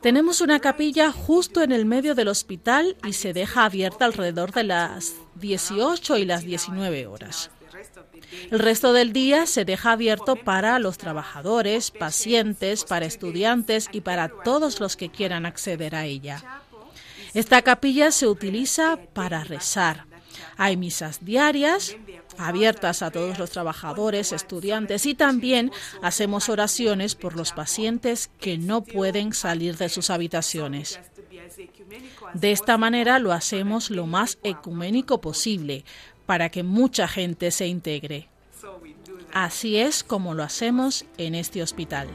Tenemos 0.01 0.41
una 0.41 0.59
capilla 0.59 1.11
justo 1.11 1.61
en 1.61 1.71
el 1.71 1.85
medio 1.85 2.15
del 2.15 2.27
hospital 2.27 2.97
y 3.05 3.13
se 3.13 3.33
deja 3.33 3.65
abierta 3.65 4.05
alrededor 4.05 4.51
de 4.51 4.63
las 4.63 5.13
18 5.35 6.17
y 6.17 6.25
las 6.25 6.43
19 6.43 7.05
horas. 7.05 7.51
El 8.49 8.59
resto 8.59 8.93
del 8.93 9.13
día 9.13 9.45
se 9.45 9.65
deja 9.65 9.91
abierto 9.91 10.35
para 10.35 10.79
los 10.79 10.97
trabajadores, 10.97 11.91
pacientes, 11.91 12.83
para 12.83 13.05
estudiantes 13.05 13.89
y 13.91 14.01
para 14.01 14.29
todos 14.29 14.79
los 14.79 14.95
que 14.95 15.09
quieran 15.09 15.45
acceder 15.45 15.95
a 15.95 16.05
ella. 16.05 16.43
Esta 17.33 17.61
capilla 17.61 18.11
se 18.11 18.27
utiliza 18.27 18.97
para 19.13 19.43
rezar. 19.43 20.05
Hay 20.57 20.77
misas 20.77 21.23
diarias 21.23 21.95
abiertas 22.37 23.01
a 23.01 23.11
todos 23.11 23.37
los 23.39 23.51
trabajadores, 23.51 24.31
estudiantes 24.31 25.05
y 25.05 25.15
también 25.15 25.71
hacemos 26.01 26.49
oraciones 26.49 27.15
por 27.15 27.35
los 27.35 27.51
pacientes 27.51 28.29
que 28.39 28.57
no 28.57 28.83
pueden 28.83 29.33
salir 29.33 29.77
de 29.77 29.89
sus 29.89 30.09
habitaciones. 30.09 30.99
De 32.33 32.51
esta 32.51 32.77
manera 32.77 33.19
lo 33.19 33.33
hacemos 33.33 33.89
lo 33.89 34.05
más 34.07 34.37
ecuménico 34.43 35.19
posible 35.21 35.83
para 36.31 36.47
que 36.47 36.63
mucha 36.63 37.09
gente 37.09 37.51
se 37.51 37.67
integre. 37.67 38.29
Así 39.33 39.75
es 39.75 40.01
como 40.01 40.33
lo 40.33 40.43
hacemos 40.43 41.03
en 41.17 41.35
este 41.35 41.61
hospital. 41.61 42.07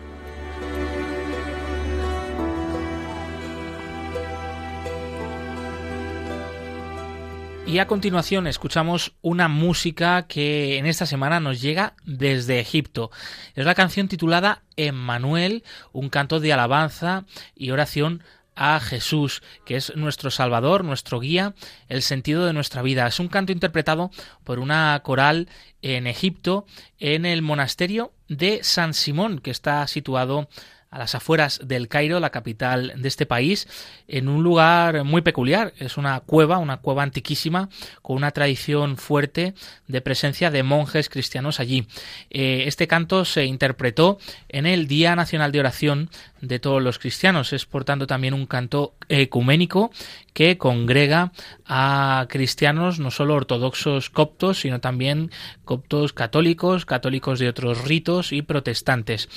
Y 7.66 7.78
a 7.78 7.86
continuación 7.86 8.46
escuchamos 8.46 9.14
una 9.20 9.48
música 9.48 10.26
que 10.26 10.78
en 10.78 10.86
esta 10.86 11.04
semana 11.04 11.38
nos 11.38 11.60
llega 11.60 11.92
desde 12.06 12.58
Egipto. 12.58 13.10
Es 13.54 13.66
la 13.66 13.74
canción 13.74 14.08
titulada 14.08 14.62
Emmanuel, 14.76 15.62
un 15.92 16.08
canto 16.08 16.40
de 16.40 16.54
alabanza 16.54 17.26
y 17.54 17.70
oración 17.70 18.22
a 18.56 18.80
Jesús, 18.80 19.42
que 19.64 19.76
es 19.76 19.94
nuestro 19.94 20.30
Salvador, 20.30 20.84
nuestro 20.84 21.20
guía, 21.20 21.54
el 21.88 22.02
sentido 22.02 22.46
de 22.46 22.52
nuestra 22.52 22.82
vida. 22.82 23.06
Es 23.06 23.20
un 23.20 23.28
canto 23.28 23.52
interpretado 23.52 24.10
por 24.42 24.58
una 24.58 25.00
coral 25.04 25.48
en 25.82 26.06
Egipto, 26.06 26.66
en 26.98 27.26
el 27.26 27.42
monasterio 27.42 28.12
de 28.28 28.60
San 28.64 28.94
Simón, 28.94 29.38
que 29.38 29.50
está 29.50 29.86
situado 29.86 30.48
a 30.90 30.98
las 30.98 31.14
afueras 31.14 31.60
del 31.62 31.88
Cairo, 31.88 32.20
la 32.20 32.30
capital 32.30 32.94
de 32.96 33.08
este 33.08 33.26
país, 33.26 33.68
en 34.08 34.28
un 34.28 34.42
lugar 34.42 35.04
muy 35.04 35.20
peculiar. 35.20 35.74
Es 35.78 35.96
una 35.96 36.20
cueva, 36.20 36.58
una 36.58 36.78
cueva 36.78 37.02
antiquísima, 37.02 37.68
con 38.02 38.16
una 38.16 38.30
tradición 38.30 38.96
fuerte 38.96 39.54
de 39.88 40.00
presencia 40.00 40.50
de 40.50 40.62
monjes 40.62 41.08
cristianos 41.08 41.60
allí. 41.60 41.86
Eh, 42.30 42.64
este 42.66 42.86
canto 42.86 43.24
se 43.24 43.44
interpretó 43.44 44.18
en 44.48 44.64
el 44.64 44.86
Día 44.86 45.16
Nacional 45.16 45.52
de 45.52 45.60
Oración 45.60 46.10
de 46.46 46.58
todos 46.58 46.82
los 46.82 46.98
cristianos. 46.98 47.52
Es 47.52 47.66
por 47.66 47.84
tanto 47.84 48.06
también 48.06 48.34
un 48.34 48.46
canto 48.46 48.94
ecuménico 49.08 49.90
que 50.32 50.58
congrega 50.58 51.32
a 51.66 52.26
cristianos 52.28 52.98
no 52.98 53.10
solo 53.10 53.34
ortodoxos 53.34 54.10
coptos, 54.10 54.60
sino 54.60 54.80
también 54.80 55.30
coptos 55.64 56.12
católicos, 56.12 56.84
católicos 56.84 57.38
de 57.38 57.48
otros 57.48 57.84
ritos 57.84 58.32
y 58.32 58.42
protestantes. 58.42 59.28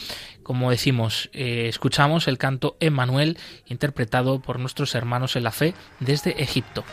Como 0.43 0.71
decimos, 0.71 1.29
eh, 1.33 1.67
escuchamos 1.67 2.27
el 2.27 2.37
canto 2.37 2.75
Emmanuel 2.79 3.37
interpretado 3.67 4.41
por 4.41 4.59
nuestros 4.59 4.95
hermanos 4.95 5.35
en 5.35 5.43
la 5.43 5.51
fe 5.51 5.73
desde 5.99 6.41
Egipto. 6.41 6.83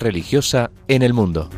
Religiosa 0.00 0.72
en 0.88 1.02
el 1.02 1.14
mundo. 1.14 1.48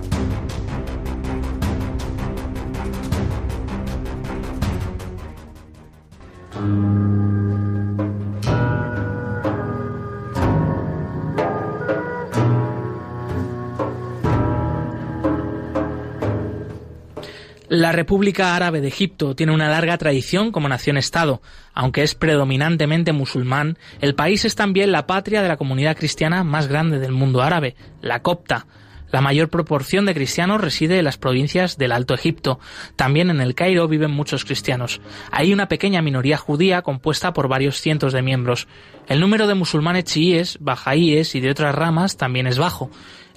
República 18.00 18.56
Árabe 18.56 18.80
de 18.80 18.88
Egipto 18.88 19.36
tiene 19.36 19.52
una 19.52 19.68
larga 19.68 19.98
tradición 19.98 20.52
como 20.52 20.70
nación-estado. 20.70 21.42
Aunque 21.74 22.02
es 22.02 22.14
predominantemente 22.14 23.12
musulmán, 23.12 23.76
el 24.00 24.14
país 24.14 24.46
es 24.46 24.54
también 24.54 24.90
la 24.90 25.06
patria 25.06 25.42
de 25.42 25.48
la 25.48 25.58
comunidad 25.58 25.98
cristiana 25.98 26.42
más 26.42 26.66
grande 26.66 26.98
del 26.98 27.12
mundo 27.12 27.42
árabe, 27.42 27.76
la 28.00 28.22
copta. 28.22 28.66
La 29.12 29.20
mayor 29.20 29.50
proporción 29.50 30.06
de 30.06 30.14
cristianos 30.14 30.62
reside 30.62 30.98
en 30.98 31.04
las 31.04 31.18
provincias 31.18 31.76
del 31.76 31.92
Alto 31.92 32.14
Egipto. 32.14 32.58
También 32.96 33.28
en 33.28 33.42
el 33.42 33.54
Cairo 33.54 33.86
viven 33.86 34.12
muchos 34.12 34.46
cristianos. 34.46 35.02
Hay 35.30 35.52
una 35.52 35.68
pequeña 35.68 36.00
minoría 36.00 36.38
judía 36.38 36.80
compuesta 36.80 37.34
por 37.34 37.48
varios 37.48 37.82
cientos 37.82 38.14
de 38.14 38.22
miembros. 38.22 38.66
El 39.08 39.20
número 39.20 39.46
de 39.46 39.54
musulmanes 39.54 40.04
chiíes, 40.04 40.56
bajaíes 40.58 41.34
y 41.34 41.40
de 41.40 41.50
otras 41.50 41.74
ramas 41.74 42.16
también 42.16 42.46
es 42.46 42.56
bajo. 42.56 42.90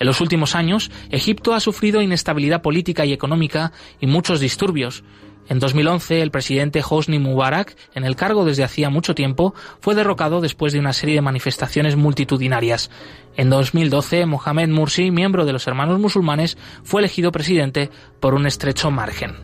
En 0.04 0.08
los 0.08 0.20
últimos 0.20 0.54
años, 0.54 0.92
Egipto 1.12 1.54
ha 1.54 1.62
sufrido 1.62 2.02
inestabilidad 2.02 2.62
política 2.62 3.06
y 3.06 3.14
económica 3.14 3.72
y 4.02 4.06
muchos 4.06 4.42
disturbios. 4.42 5.02
En 5.48 5.60
2011, 5.60 6.22
el 6.22 6.30
presidente 6.30 6.84
Hosni 6.86 7.20
Mubarak, 7.20 7.78
en 7.96 8.04
el 8.04 8.18
cargo 8.18 8.44
desde 8.44 8.66
hacía 8.66 8.90
mucho 8.90 9.16
tiempo, 9.16 9.54
fue 9.80 9.96
derrocado 9.96 10.42
después 10.42 10.74
de 10.74 10.80
una 10.80 10.92
serie 10.92 11.16
de 11.16 11.22
manifestaciones 11.22 11.96
multitudinarias. 11.96 12.92
En 13.36 13.50
2012, 13.50 14.26
Mohamed 14.26 14.70
Mursi, 14.70 15.12
miembro 15.12 15.46
de 15.46 15.54
los 15.54 15.68
Hermanos 15.68 16.00
Musulmanes, 16.00 16.58
fue 16.84 17.02
elegido 17.02 17.32
presidente 17.32 17.90
por 18.20 18.34
un 18.34 18.46
estrecho 18.46 18.92
margen. 18.92 19.36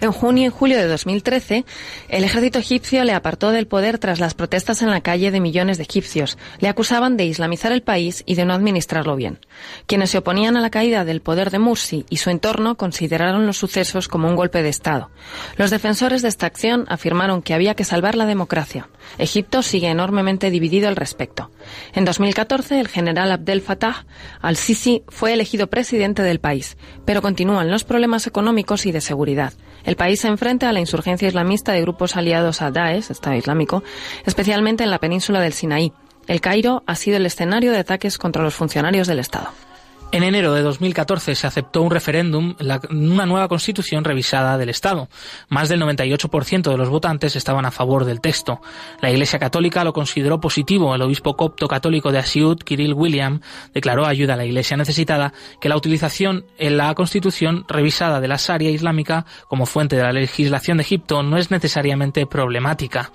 En 0.00 0.12
junio 0.12 0.46
y 0.46 0.50
julio 0.50 0.78
de 0.78 0.86
2013, 0.86 1.66
el 2.08 2.24
ejército 2.24 2.58
egipcio 2.58 3.04
le 3.04 3.12
apartó 3.12 3.50
del 3.50 3.66
poder 3.66 3.98
tras 3.98 4.18
las 4.18 4.32
protestas 4.32 4.80
en 4.80 4.88
la 4.88 5.02
calle 5.02 5.30
de 5.30 5.40
millones 5.40 5.76
de 5.76 5.82
egipcios. 5.82 6.38
Le 6.58 6.68
acusaban 6.68 7.18
de 7.18 7.26
islamizar 7.26 7.70
el 7.70 7.82
país 7.82 8.22
y 8.24 8.34
de 8.34 8.46
no 8.46 8.54
administrarlo 8.54 9.14
bien. 9.14 9.40
Quienes 9.86 10.08
se 10.08 10.16
oponían 10.16 10.56
a 10.56 10.62
la 10.62 10.70
caída 10.70 11.04
del 11.04 11.20
poder 11.20 11.50
de 11.50 11.58
Mursi 11.58 12.06
y 12.08 12.16
su 12.16 12.30
entorno 12.30 12.78
consideraron 12.78 13.46
los 13.46 13.58
sucesos 13.58 14.08
como 14.08 14.26
un 14.26 14.36
golpe 14.36 14.62
de 14.62 14.70
Estado. 14.70 15.10
Los 15.58 15.70
defensores 15.70 16.22
de 16.22 16.28
esta 16.28 16.46
acción 16.46 16.86
afirmaron 16.88 17.42
que 17.42 17.52
había 17.52 17.74
que 17.74 17.84
salvar 17.84 18.14
la 18.14 18.24
democracia. 18.24 18.88
Egipto 19.18 19.62
sigue 19.62 19.88
enormemente 19.88 20.50
dividido 20.50 20.88
al 20.88 20.96
respecto. 20.96 21.50
En 21.92 22.06
2014, 22.06 22.80
el 22.80 22.88
general 22.88 23.29
Abdel 23.30 23.60
Fattah 23.60 24.06
al-Sisi 24.40 25.02
fue 25.08 25.32
elegido 25.32 25.68
presidente 25.68 26.22
del 26.22 26.40
país, 26.40 26.76
pero 27.04 27.22
continúan 27.22 27.70
los 27.70 27.84
problemas 27.84 28.26
económicos 28.26 28.86
y 28.86 28.92
de 28.92 29.00
seguridad. 29.00 29.52
El 29.84 29.96
país 29.96 30.20
se 30.20 30.28
enfrenta 30.28 30.68
a 30.68 30.72
la 30.72 30.80
insurgencia 30.80 31.28
islamista 31.28 31.72
de 31.72 31.80
grupos 31.80 32.16
aliados 32.16 32.62
a 32.62 32.70
Daesh, 32.70 33.10
Estado 33.10 33.36
Islámico, 33.36 33.82
especialmente 34.24 34.84
en 34.84 34.90
la 34.90 34.98
península 34.98 35.40
del 35.40 35.52
Sinaí. 35.52 35.92
El 36.26 36.40
Cairo 36.40 36.82
ha 36.86 36.96
sido 36.96 37.16
el 37.16 37.26
escenario 37.26 37.72
de 37.72 37.78
ataques 37.78 38.18
contra 38.18 38.42
los 38.42 38.54
funcionarios 38.54 39.08
del 39.08 39.18
Estado. 39.18 39.50
En 40.12 40.24
enero 40.24 40.52
de 40.52 40.62
2014 40.62 41.36
se 41.36 41.46
aceptó 41.46 41.82
un 41.82 41.90
referéndum, 41.92 42.56
una 42.90 43.26
nueva 43.26 43.46
constitución 43.46 44.02
revisada 44.02 44.58
del 44.58 44.68
Estado. 44.68 45.08
Más 45.48 45.68
del 45.68 45.80
98% 45.80 46.68
de 46.68 46.76
los 46.76 46.88
votantes 46.88 47.36
estaban 47.36 47.64
a 47.64 47.70
favor 47.70 48.04
del 48.04 48.20
texto. 48.20 48.60
La 49.00 49.12
Iglesia 49.12 49.38
Católica 49.38 49.84
lo 49.84 49.92
consideró 49.92 50.40
positivo. 50.40 50.96
El 50.96 51.02
obispo 51.02 51.36
copto 51.36 51.68
católico 51.68 52.10
de 52.10 52.18
Asiut, 52.18 52.64
Kirill 52.64 52.94
William, 52.94 53.40
declaró 53.72 54.04
ayuda 54.04 54.34
a 54.34 54.36
la 54.36 54.44
Iglesia 54.44 54.76
necesitada 54.76 55.32
que 55.60 55.68
la 55.68 55.76
utilización 55.76 56.44
en 56.58 56.76
la 56.76 56.92
constitución 56.96 57.64
revisada 57.68 58.20
de 58.20 58.26
la 58.26 58.36
Sharia 58.36 58.70
islámica 58.70 59.26
como 59.46 59.64
fuente 59.64 59.94
de 59.94 60.02
la 60.02 60.12
legislación 60.12 60.78
de 60.78 60.82
Egipto 60.82 61.22
no 61.22 61.38
es 61.38 61.52
necesariamente 61.52 62.26
problemática. 62.26 63.12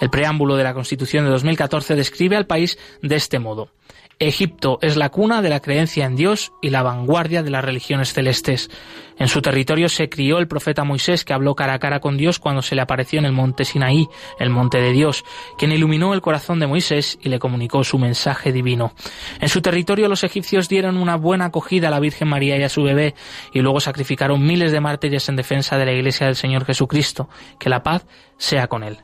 El 0.00 0.10
preámbulo 0.10 0.56
de 0.56 0.64
la 0.64 0.74
Constitución 0.74 1.24
de 1.24 1.30
2014 1.30 1.94
describe 1.94 2.36
al 2.36 2.48
país 2.48 2.76
de 3.02 3.14
este 3.14 3.38
modo. 3.38 3.70
Egipto 4.18 4.78
es 4.80 4.96
la 4.96 5.10
cuna 5.10 5.42
de 5.42 5.48
la 5.48 5.60
creencia 5.60 6.06
en 6.06 6.16
Dios 6.16 6.52
y 6.62 6.70
la 6.70 6.82
vanguardia 6.82 7.42
de 7.42 7.50
las 7.50 7.64
religiones 7.64 8.12
celestes. 8.12 8.70
En 9.18 9.28
su 9.28 9.42
territorio 9.42 9.88
se 9.88 10.08
crió 10.08 10.38
el 10.38 10.48
profeta 10.48 10.84
Moisés 10.84 11.24
que 11.24 11.32
habló 11.32 11.54
cara 11.54 11.74
a 11.74 11.78
cara 11.78 12.00
con 12.00 12.16
Dios 12.16 12.38
cuando 12.38 12.62
se 12.62 12.74
le 12.74 12.82
apareció 12.82 13.18
en 13.18 13.26
el 13.26 13.32
monte 13.32 13.64
Sinaí, 13.64 14.08
el 14.38 14.50
monte 14.50 14.78
de 14.78 14.92
Dios, 14.92 15.24
quien 15.56 15.72
iluminó 15.72 16.14
el 16.14 16.20
corazón 16.20 16.58
de 16.58 16.66
Moisés 16.66 17.18
y 17.22 17.28
le 17.28 17.38
comunicó 17.38 17.84
su 17.84 17.98
mensaje 17.98 18.52
divino. 18.52 18.92
En 19.40 19.48
su 19.48 19.62
territorio 19.62 20.08
los 20.08 20.24
egipcios 20.24 20.68
dieron 20.68 20.96
una 20.96 21.16
buena 21.16 21.46
acogida 21.46 21.88
a 21.88 21.90
la 21.90 22.00
Virgen 22.00 22.28
María 22.28 22.56
y 22.56 22.62
a 22.62 22.68
su 22.68 22.82
bebé 22.82 23.14
y 23.52 23.60
luego 23.60 23.80
sacrificaron 23.80 24.44
miles 24.44 24.72
de 24.72 24.80
mártires 24.80 25.28
en 25.28 25.36
defensa 25.36 25.78
de 25.78 25.86
la 25.86 25.92
Iglesia 25.92 26.26
del 26.26 26.36
Señor 26.36 26.64
Jesucristo. 26.64 27.28
Que 27.58 27.70
la 27.70 27.82
paz 27.82 28.06
sea 28.44 28.68
con 28.68 28.84
él. 28.84 28.98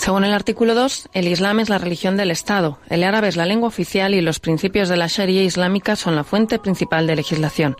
Según 0.00 0.24
el 0.24 0.32
artículo 0.32 0.74
2, 0.74 1.10
el 1.12 1.28
Islam 1.28 1.60
es 1.60 1.68
la 1.68 1.76
religión 1.76 2.16
del 2.16 2.30
Estado, 2.30 2.78
el 2.88 3.04
árabe 3.04 3.28
es 3.28 3.36
la 3.36 3.44
lengua 3.44 3.68
oficial 3.68 4.14
y 4.14 4.22
los 4.22 4.40
principios 4.40 4.88
de 4.88 4.96
la 4.96 5.08
Sharia 5.08 5.42
islámica 5.42 5.94
son 5.94 6.16
la 6.16 6.24
fuente 6.24 6.58
principal 6.58 7.06
de 7.06 7.16
legislación. 7.16 7.76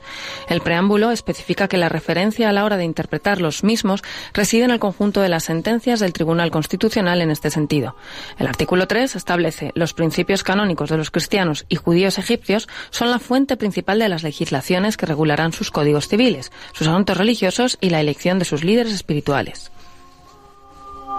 El 0.47 0.61
preámbulo 0.61 1.13
especifica 1.13 1.67
que 1.67 1.79
la 1.79 1.89
referencia 1.89 2.51
a 2.51 2.53
la 2.53 2.67
hora 2.67 2.77
de 2.77 2.85
interpretar 2.85 3.41
los 3.41 3.65
mismos 3.65 4.03
reside 4.35 4.65
en 4.65 4.71
el 4.71 4.79
conjunto 4.79 5.23
de 5.23 5.31
las 5.31 5.45
sentencias 5.45 5.99
del 5.99 6.13
Tribunal 6.13 6.51
Constitucional 6.51 7.23
en 7.23 7.31
este 7.31 7.49
sentido. 7.49 7.97
El 8.39 8.49
artículo 8.49 8.87
3 8.87 9.17
establece 9.17 9.73
los 9.75 9.95
principios 9.95 10.43
canónicos 10.43 10.91
de 10.91 10.99
los 10.99 11.11
cristianos 11.11 11.65
y 11.71 11.77
judíos 11.77 12.19
egipcios 12.19 12.69
son 12.91 13.11
la 13.11 13.19
fuente 13.19 13.57
principal 13.57 13.99
de 13.99 14.11
las 14.11 14.25
legislaciones 14.25 14.99
que 14.99 15.07
regularán 15.07 15.55
sus 15.55 15.71
códigos 15.71 16.09
civiles, 16.09 16.53
sus 16.75 16.87
asuntos 16.87 17.17
religiosos 17.17 17.79
y 17.81 17.89
la 17.89 18.01
elección 18.01 18.39
de 18.39 18.45
sus 18.45 18.63
líderes 18.63 18.93
espirituales. 18.93 19.71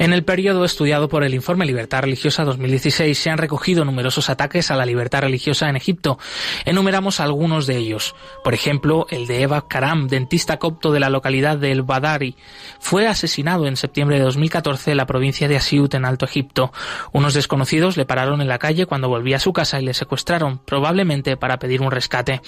En 0.00 0.14
el 0.14 0.24
periodo 0.24 0.64
estudiado 0.64 1.10
por 1.10 1.24
el 1.24 1.34
informe 1.34 1.66
Libertad 1.66 2.00
Religiosa 2.00 2.42
2016 2.46 3.18
se 3.18 3.28
han 3.28 3.36
recogido 3.36 3.84
numerosos 3.84 4.30
ataques 4.30 4.70
a 4.70 4.76
la 4.76 4.86
libertad 4.86 5.20
religiosa 5.20 5.68
en 5.68 5.76
Egipto. 5.76 6.18
Enumeramos 6.64 7.20
algunos 7.20 7.66
de 7.66 7.76
ellos. 7.76 8.14
Por 8.42 8.54
ejemplo, 8.54 9.06
el 9.10 9.26
de 9.26 9.42
Eva 9.42 9.68
Karam, 9.68 10.08
dentista 10.08 10.58
copto 10.58 10.90
de 10.90 11.00
la 11.00 11.10
localidad 11.10 11.58
de 11.58 11.70
El 11.70 11.82
Badari. 11.82 12.34
Fue 12.78 13.08
asesinado 13.08 13.66
en 13.66 13.76
septiembre 13.76 14.16
de 14.16 14.24
2014 14.24 14.92
en 14.92 14.96
la 14.96 15.04
provincia 15.04 15.48
de 15.48 15.58
Asiut, 15.58 15.92
en 15.92 16.06
Alto 16.06 16.24
Egipto. 16.24 16.72
Unos 17.12 17.34
desconocidos 17.34 17.98
le 17.98 18.06
pararon 18.06 18.40
en 18.40 18.48
la 18.48 18.58
calle 18.58 18.86
cuando 18.86 19.10
volvía 19.10 19.36
a 19.36 19.40
su 19.40 19.52
casa 19.52 19.82
y 19.82 19.84
le 19.84 19.92
secuestraron, 19.92 20.60
probablemente 20.64 21.36
para 21.36 21.58
pedir 21.58 21.82
un 21.82 21.90
rescate. 21.90 22.40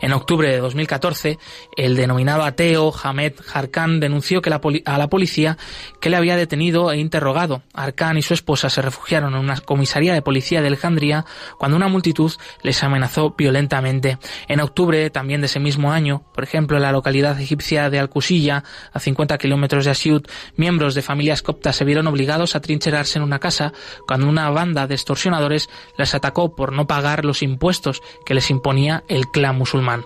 En 0.00 0.12
octubre 0.12 0.48
de 0.48 0.58
2014, 0.58 1.40
el 1.76 1.96
denominado 1.96 2.44
ateo 2.44 2.94
Hamed 3.02 3.32
Harkan 3.52 3.98
denunció 3.98 4.40
que 4.42 4.50
a 4.84 4.98
la 4.98 5.08
policía 5.08 5.58
que 6.00 6.08
le 6.08 6.16
había 6.16 6.36
detenido 6.36 6.92
e 6.92 6.99
interrogado. 7.00 7.62
Arcán 7.74 8.16
y 8.18 8.22
su 8.22 8.34
esposa 8.34 8.70
se 8.70 8.82
refugiaron 8.82 9.34
en 9.34 9.40
una 9.40 9.56
comisaría 9.60 10.14
de 10.14 10.22
policía 10.22 10.60
de 10.60 10.68
Alejandría 10.68 11.24
cuando 11.58 11.76
una 11.76 11.88
multitud 11.88 12.32
les 12.62 12.82
amenazó 12.82 13.34
violentamente. 13.36 14.18
En 14.48 14.60
octubre 14.60 15.10
también 15.10 15.40
de 15.40 15.46
ese 15.46 15.60
mismo 15.60 15.92
año, 15.92 16.22
por 16.34 16.44
ejemplo, 16.44 16.76
en 16.76 16.82
la 16.82 16.92
localidad 16.92 17.40
egipcia 17.40 17.90
de 17.90 17.98
Al-Qusiyya, 17.98 18.64
a 18.92 19.00
50 19.00 19.38
kilómetros 19.38 19.84
de 19.84 19.90
Asiut, 19.90 20.28
miembros 20.56 20.94
de 20.94 21.02
familias 21.02 21.42
coptas 21.42 21.76
se 21.76 21.84
vieron 21.84 22.06
obligados 22.06 22.54
a 22.54 22.60
trincherarse 22.60 23.18
en 23.18 23.24
una 23.24 23.38
casa 23.38 23.72
cuando 24.06 24.28
una 24.28 24.50
banda 24.50 24.86
de 24.86 24.94
extorsionadores 24.94 25.68
les 25.96 26.14
atacó 26.14 26.54
por 26.54 26.72
no 26.72 26.86
pagar 26.86 27.24
los 27.24 27.42
impuestos 27.42 28.02
que 28.24 28.34
les 28.34 28.50
imponía 28.50 29.04
el 29.08 29.26
clan 29.28 29.56
musulmán. 29.56 30.04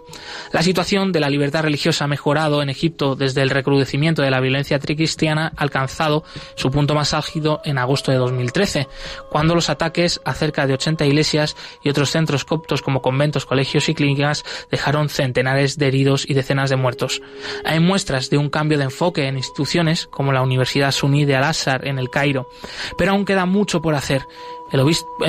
La 0.52 0.62
situación 0.62 1.12
de 1.12 1.20
la 1.20 1.30
libertad 1.30 1.62
religiosa 1.62 2.04
ha 2.04 2.08
mejorado 2.08 2.62
en 2.62 2.70
Egipto 2.70 3.16
desde 3.16 3.42
el 3.42 3.50
recrudecimiento 3.50 4.22
de 4.22 4.30
la 4.30 4.40
violencia 4.40 4.78
tricristiana 4.78 5.52
alcanzado 5.56 6.24
su 6.56 6.70
punto 6.70 6.83
más 6.92 7.14
álgido 7.14 7.62
en 7.64 7.78
agosto 7.78 8.12
de 8.12 8.18
2013, 8.18 8.88
cuando 9.30 9.54
los 9.54 9.70
ataques 9.70 10.20
a 10.26 10.34
cerca 10.34 10.66
de 10.66 10.74
80 10.74 11.06
iglesias 11.06 11.56
y 11.82 11.88
otros 11.88 12.10
centros 12.10 12.44
coptos 12.44 12.82
como 12.82 13.00
conventos, 13.00 13.46
colegios 13.46 13.88
y 13.88 13.94
clínicas 13.94 14.44
dejaron 14.70 15.08
centenares 15.08 15.78
de 15.78 15.86
heridos 15.86 16.28
y 16.28 16.34
decenas 16.34 16.68
de 16.68 16.76
muertos. 16.76 17.22
Hay 17.64 17.80
muestras 17.80 18.28
de 18.28 18.36
un 18.36 18.50
cambio 18.50 18.76
de 18.76 18.84
enfoque 18.84 19.26
en 19.26 19.38
instituciones 19.38 20.06
como 20.08 20.32
la 20.32 20.42
Universidad 20.42 20.92
Suní 20.92 21.24
de 21.24 21.36
Al-Azhar 21.36 21.86
en 21.86 21.98
el 21.98 22.10
Cairo, 22.10 22.48
pero 22.98 23.12
aún 23.12 23.24
queda 23.24 23.46
mucho 23.46 23.80
por 23.80 23.94
hacer. 23.94 24.26
El 24.72 24.80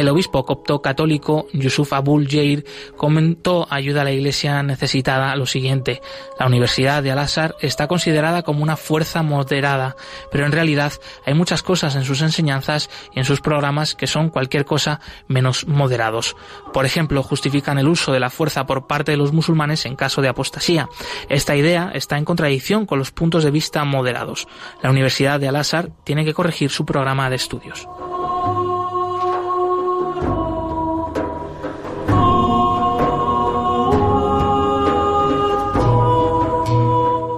obispo, 0.10 0.46
copto 0.46 0.82
católico 0.82 1.48
Yusuf 1.54 1.94
Abul 1.94 2.28
Jair 2.28 2.66
comentó 2.98 3.68
ayuda 3.70 4.02
a 4.02 4.04
la 4.06 4.12
iglesia 4.12 4.64
necesitada 4.64 5.36
lo 5.36 5.46
siguiente. 5.46 6.02
La 6.40 6.48
Universidad 6.48 7.04
de 7.04 7.12
Al-Azhar 7.12 7.56
está 7.60 7.88
considerada 7.88 8.44
como 8.44 8.64
una 8.64 8.78
fuerza 8.78 9.22
moderada, 9.24 9.96
pero 10.32 10.46
en 10.46 10.52
realidad 10.52 10.94
hay 11.26 11.34
muchas 11.34 11.62
cosas 11.64 11.96
en 11.96 12.06
sus 12.06 12.22
enseñanzas 12.22 12.90
y 13.14 13.20
en 13.20 13.26
sus 13.26 13.42
programas 13.42 13.94
que 13.94 14.08
son 14.08 14.30
cualquier 14.30 14.66
cosa 14.66 15.00
menos 15.28 15.68
moderados. 15.68 16.36
Por 16.74 16.86
ejemplo, 16.86 17.22
justifican 17.22 17.78
el 17.78 17.88
uso 17.88 18.14
de 18.14 18.20
la 18.20 18.30
fuerza 18.30 18.66
por 18.66 18.88
parte 18.88 19.12
de 19.12 19.18
los 19.18 19.34
musulmanes 19.34 19.86
en 19.86 19.96
caso 19.96 20.22
de 20.22 20.30
apostasía. 20.30 20.90
Esta 21.30 21.56
idea 21.56 21.92
está 21.94 22.18
en 22.18 22.26
contradicción 22.26 22.86
con 22.86 23.00
los 23.00 23.12
puntos 23.12 23.44
de 23.44 23.52
vista 23.52 23.84
moderados. 23.84 24.48
La 24.82 24.90
Universidad 24.90 25.40
de 25.40 25.50
Al-Azhar 25.50 25.92
tiene 26.04 26.26
que 26.26 26.34
corregir 26.34 26.72
su 26.72 26.86
programa 26.86 27.30
de 27.30 27.36
estudios. 27.36 27.88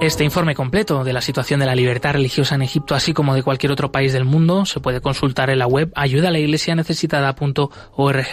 Este 0.07 0.23
informe 0.23 0.55
completo 0.55 1.03
de 1.03 1.11
la 1.11 1.19
situación 1.19 1.59
de 1.59 1.65
la 1.65 1.75
libertad 1.75 2.13
religiosa 2.13 2.55
en 2.55 2.61
Egipto, 2.61 2.95
así 2.95 3.11
como 3.11 3.35
de 3.35 3.43
cualquier 3.43 3.73
otro 3.73 3.91
país 3.91 4.13
del 4.13 4.23
mundo, 4.23 4.65
se 4.65 4.79
puede 4.79 5.01
consultar 5.01 5.49
en 5.49 5.59
la 5.59 5.67
web 5.67 5.91
ayudalaiglesianecesitada.org. 5.95 8.25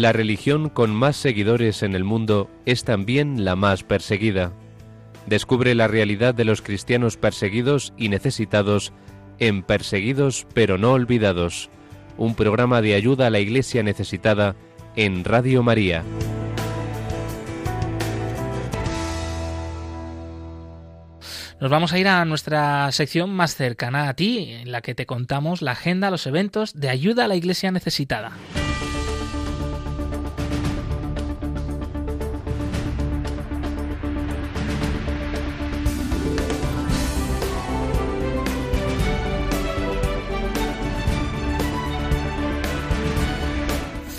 La 0.00 0.14
religión 0.14 0.70
con 0.70 0.94
más 0.94 1.14
seguidores 1.14 1.82
en 1.82 1.94
el 1.94 2.04
mundo 2.04 2.50
es 2.64 2.84
también 2.84 3.44
la 3.44 3.54
más 3.54 3.82
perseguida. 3.82 4.50
Descubre 5.26 5.74
la 5.74 5.88
realidad 5.88 6.34
de 6.34 6.46
los 6.46 6.62
cristianos 6.62 7.18
perseguidos 7.18 7.92
y 7.98 8.08
necesitados 8.08 8.94
en 9.38 9.62
Perseguidos 9.62 10.46
pero 10.54 10.78
no 10.78 10.92
olvidados, 10.92 11.68
un 12.16 12.34
programa 12.34 12.80
de 12.80 12.94
ayuda 12.94 13.26
a 13.26 13.30
la 13.30 13.40
Iglesia 13.40 13.82
necesitada 13.82 14.56
en 14.96 15.22
Radio 15.22 15.62
María. 15.62 16.02
Nos 21.60 21.70
vamos 21.70 21.92
a 21.92 21.98
ir 21.98 22.08
a 22.08 22.24
nuestra 22.24 22.90
sección 22.92 23.28
más 23.28 23.54
cercana 23.54 24.08
a 24.08 24.14
ti, 24.14 24.50
en 24.62 24.72
la 24.72 24.80
que 24.80 24.94
te 24.94 25.04
contamos 25.04 25.60
la 25.60 25.72
agenda, 25.72 26.10
los 26.10 26.26
eventos 26.26 26.72
de 26.72 26.88
ayuda 26.88 27.26
a 27.26 27.28
la 27.28 27.36
Iglesia 27.36 27.70
necesitada. 27.70 28.32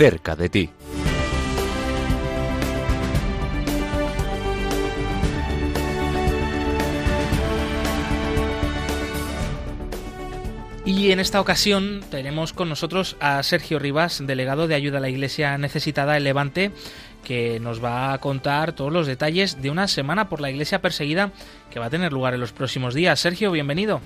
Cerca 0.01 0.35
de 0.35 0.49
ti. 0.49 0.69
Y 10.85 11.11
en 11.11 11.19
esta 11.19 11.39
ocasión 11.39 12.01
tenemos 12.09 12.51
con 12.51 12.67
nosotros 12.67 13.15
a 13.19 13.43
Sergio 13.43 13.77
Rivas, 13.77 14.25
delegado 14.25 14.67
de 14.67 14.73
ayuda 14.73 14.97
a 14.97 15.01
la 15.01 15.09
Iglesia 15.09 15.55
necesitada 15.59 16.17
en 16.17 16.23
Levante, 16.23 16.71
que 17.23 17.59
nos 17.59 17.83
va 17.83 18.13
a 18.13 18.17
contar 18.17 18.73
todos 18.73 18.91
los 18.91 19.05
detalles 19.05 19.61
de 19.61 19.69
una 19.69 19.87
semana 19.87 20.29
por 20.29 20.41
la 20.41 20.49
Iglesia 20.49 20.81
perseguida 20.81 21.29
que 21.69 21.79
va 21.79 21.85
a 21.85 21.89
tener 21.91 22.11
lugar 22.11 22.33
en 22.33 22.39
los 22.39 22.53
próximos 22.53 22.95
días. 22.95 23.19
Sergio, 23.19 23.51
bienvenido. 23.51 24.01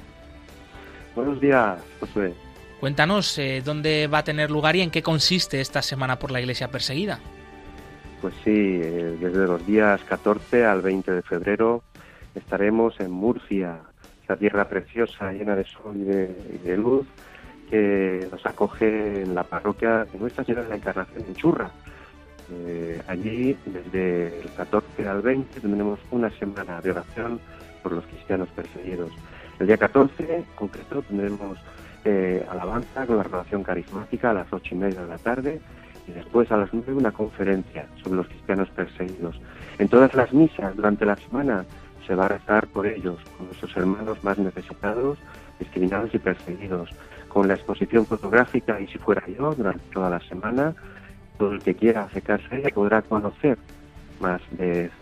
Buenos 1.16 1.40
días, 1.40 1.80
José. 2.02 2.34
Cuéntanos 2.80 3.38
eh, 3.38 3.62
dónde 3.64 4.08
va 4.08 4.20
a 4.20 4.24
tener 4.24 4.52
lugar 4.52 4.76
y 4.76 4.82
en 4.82 4.92
qué 4.92 5.02
consiste 5.02 5.62
esta 5.62 5.82
semana 5.82 6.20
por 6.20 6.32
la 6.32 6.40
Iglesia 6.40 6.70
perseguida. 6.70 7.20
Pues 8.22 8.34
sí, 8.44 8.52
eh, 8.82 9.18
desde 9.20 9.46
los 9.46 9.66
días 9.66 10.02
14 10.04 10.66
al 10.66 10.82
20 10.82 11.12
de 11.12 11.22
febrero 11.22 11.84
estaremos 12.34 13.00
en 13.00 13.12
Murcia, 13.12 13.80
esa 14.24 14.36
tierra 14.36 14.68
preciosa, 14.68 15.32
llena 15.32 15.56
de 15.56 15.66
sol 15.66 15.96
y 15.96 16.04
de, 16.04 16.78
luz, 16.78 17.06
que 17.70 18.28
nos 18.32 18.46
acoge 18.46 19.22
en 19.22 19.36
la 19.36 19.44
parroquia 19.44 20.06
de 20.06 20.20
Nuestra 20.20 20.44
Señora 20.44 20.64
de 20.64 20.70
la 20.70 20.76
Encarnación 20.76 21.24
en 21.28 21.36
Churra. 21.36 21.72
Eh, 22.52 23.02
allí, 23.08 23.58
desde 23.66 24.42
el 24.42 24.50
14 24.58 25.08
al 25.08 25.22
20, 25.22 25.60
tendremos 25.60 26.00
una 26.12 26.30
semana 26.32 26.82
de 26.82 26.92
oración 26.92 27.40
por 27.82 27.94
los 27.94 28.06
cristianos 28.06 28.50
perseguidos. 28.50 29.12
El 29.60 29.68
día 29.68 29.78
14, 29.78 30.36
en 30.36 30.44
concreto, 30.56 31.02
tendremos 31.04 31.58
eh, 32.06 32.46
alabanza 32.50 33.06
con 33.06 33.18
la 33.18 33.24
renovación 33.24 33.64
carismática 33.64 34.30
a 34.30 34.34
las 34.34 34.54
ocho 34.54 34.76
y 34.76 34.78
media 34.78 35.02
de 35.02 35.08
la 35.08 35.18
tarde 35.18 35.60
y 36.08 36.12
después 36.12 36.52
a 36.52 36.58
las 36.58 36.72
nueve 36.72 36.94
una 36.94 37.12
conferencia 37.12 37.88
sobre 38.04 38.18
los 38.18 38.28
cristianos 38.28 38.70
perseguidos. 38.70 39.42
En 39.80 39.90
todas 39.90 40.14
las 40.14 40.32
misas 40.32 40.76
durante 40.76 41.06
la 41.06 41.16
semana 41.16 41.66
se 42.06 42.14
va 42.14 42.26
a 42.26 42.30
rezar 42.30 42.68
por 42.68 42.86
ellos, 42.86 43.20
con 43.38 43.48
nuestros 43.48 43.76
hermanos 43.76 44.24
más 44.24 44.38
necesitados, 44.38 45.18
discriminados 45.60 46.14
y 46.14 46.20
perseguidos, 46.20 46.92
con 47.28 47.48
la 47.48 47.56
exposición 47.56 48.06
fotográfica 48.06 48.80
y 48.80 48.88
si 48.88 49.00
fuera 49.00 49.24
yo 49.28 49.56
durante 49.56 49.84
toda 49.92 50.10
la 50.12 50.20
semana, 50.20 50.76
todo 51.40 51.54
el 51.54 51.64
que 51.64 51.76
quiera 51.76 52.04
acercarse 52.04 52.54
a 52.54 52.58
ella 52.60 52.70
podrá 52.74 53.02
conocer 53.02 53.58
más, 54.20 54.42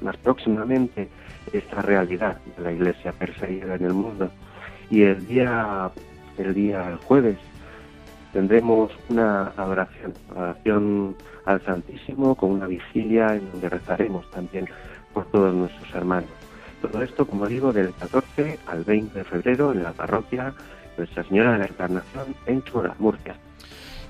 más 0.01 0.17
próximamente 0.17 1.09
esta 1.51 1.81
realidad 1.81 2.37
de 2.57 2.63
la 2.63 2.71
iglesia 2.71 3.11
perseguida 3.11 3.75
en 3.75 3.85
el 3.85 3.93
mundo. 3.93 4.31
Y 4.89 5.03
el 5.03 5.27
día, 5.27 5.91
el 6.37 6.53
día 6.53 6.97
jueves 7.05 7.37
tendremos 8.31 8.91
una 9.09 9.47
adoración, 9.57 10.13
adoración 10.31 11.15
al 11.45 11.61
Santísimo 11.63 12.35
con 12.35 12.51
una 12.51 12.67
vigilia 12.67 13.35
en 13.35 13.51
donde 13.51 13.69
rezaremos 13.69 14.29
también 14.31 14.67
por 15.13 15.25
todos 15.25 15.53
nuestros 15.53 15.93
hermanos. 15.93 16.29
Todo 16.81 17.01
esto, 17.01 17.25
como 17.25 17.47
digo, 17.47 17.71
del 17.71 17.93
14 17.93 18.59
al 18.67 18.83
20 18.83 19.19
de 19.19 19.23
febrero 19.23 19.71
en 19.71 19.83
la 19.83 19.93
parroquia 19.93 20.53
Nuestra 20.97 21.23
Señora 21.23 21.53
de 21.53 21.59
la 21.59 21.65
Encarnación 21.65 22.35
en 22.45 22.61
Chura, 22.63 22.95
Murcia. 22.99 23.35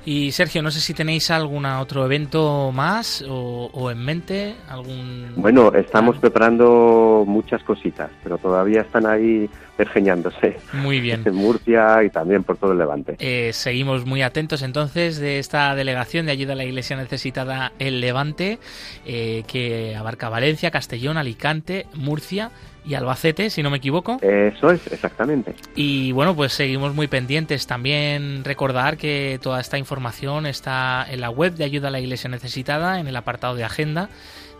Y 0.05 0.31
Sergio, 0.31 0.61
no 0.61 0.69
sé 0.69 0.81
si 0.81 0.93
tenéis 0.93 1.31
algún 1.31 1.65
otro 1.65 2.05
evento 2.05 2.71
más 2.73 3.23
o, 3.27 3.89
en 3.89 3.99
mente, 3.99 4.55
algún... 4.67 5.31
Bueno, 5.37 5.71
estamos 5.73 6.17
preparando 6.17 7.23
muchas 7.25 7.63
cositas, 7.63 8.11
pero 8.21 8.37
todavía 8.37 8.81
están 8.81 9.05
ahí 9.05 9.49
pergeñándose. 9.77 10.57
Muy 10.73 10.99
bien. 10.99 11.23
En 11.33 11.35
Murcia 11.35 12.03
y 12.03 12.09
también 12.09 12.43
por 12.43 12.57
todo 12.57 12.73
el 12.73 12.77
Levante. 12.77 13.15
Eh, 13.19 13.51
seguimos 13.53 14.05
muy 14.05 14.21
atentos 14.21 14.61
entonces 14.61 15.19
de 15.19 15.39
esta 15.39 15.73
delegación 15.73 16.25
de 16.25 16.33
ayuda 16.33 16.53
a 16.53 16.55
la 16.57 16.65
Iglesia 16.65 16.97
necesitada 16.97 17.71
el 17.79 18.01
Levante, 18.01 18.59
eh, 19.05 19.43
que 19.47 19.95
abarca 19.95 20.27
Valencia, 20.27 20.69
Castellón, 20.69 21.17
Alicante, 21.17 21.87
Murcia 21.93 22.51
y 22.85 22.95
Albacete, 22.95 23.49
si 23.49 23.63
no 23.63 23.69
me 23.69 23.77
equivoco. 23.77 24.17
Eso 24.21 24.71
es, 24.71 24.85
exactamente. 24.91 25.55
Y 25.75 26.11
bueno, 26.11 26.35
pues 26.35 26.53
seguimos 26.53 26.93
muy 26.93 27.07
pendientes. 27.07 27.67
También 27.67 28.43
recordar 28.43 28.97
que 28.97 29.39
toda 29.41 29.61
esta 29.61 29.77
información 29.77 30.45
está 30.45 31.05
en 31.09 31.21
la 31.21 31.29
web 31.29 31.53
de 31.53 31.63
Ayuda 31.63 31.87
a 31.87 31.91
la 31.91 31.99
Iglesia 31.99 32.29
Necesitada, 32.29 32.99
en 32.99 33.07
el 33.07 33.15
apartado 33.15 33.55
de 33.55 33.63
agenda 33.63 34.09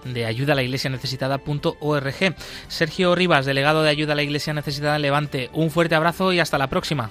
de 0.06 0.26
ayuda 0.26 0.54
a 0.54 0.56
la 0.56 0.64
iglesia 0.64 0.90
necesitada.org. 0.90 2.36
Sergio 2.68 3.16
Rivas, 3.16 3.46
delegado 3.46 3.84
de 3.84 3.90
ayuda 3.90 4.14
a 4.14 4.16
la 4.16 4.24
iglesia 4.24 4.54
necesitada 4.54 4.98
en 4.98 5.02
Levante, 5.02 5.50
un 5.54 5.70
fuerte 5.70 5.96
abrazo 5.96 6.34
y 6.34 6.40
hasta 6.40 6.58
la 6.58 6.68
próxima. 6.68 7.10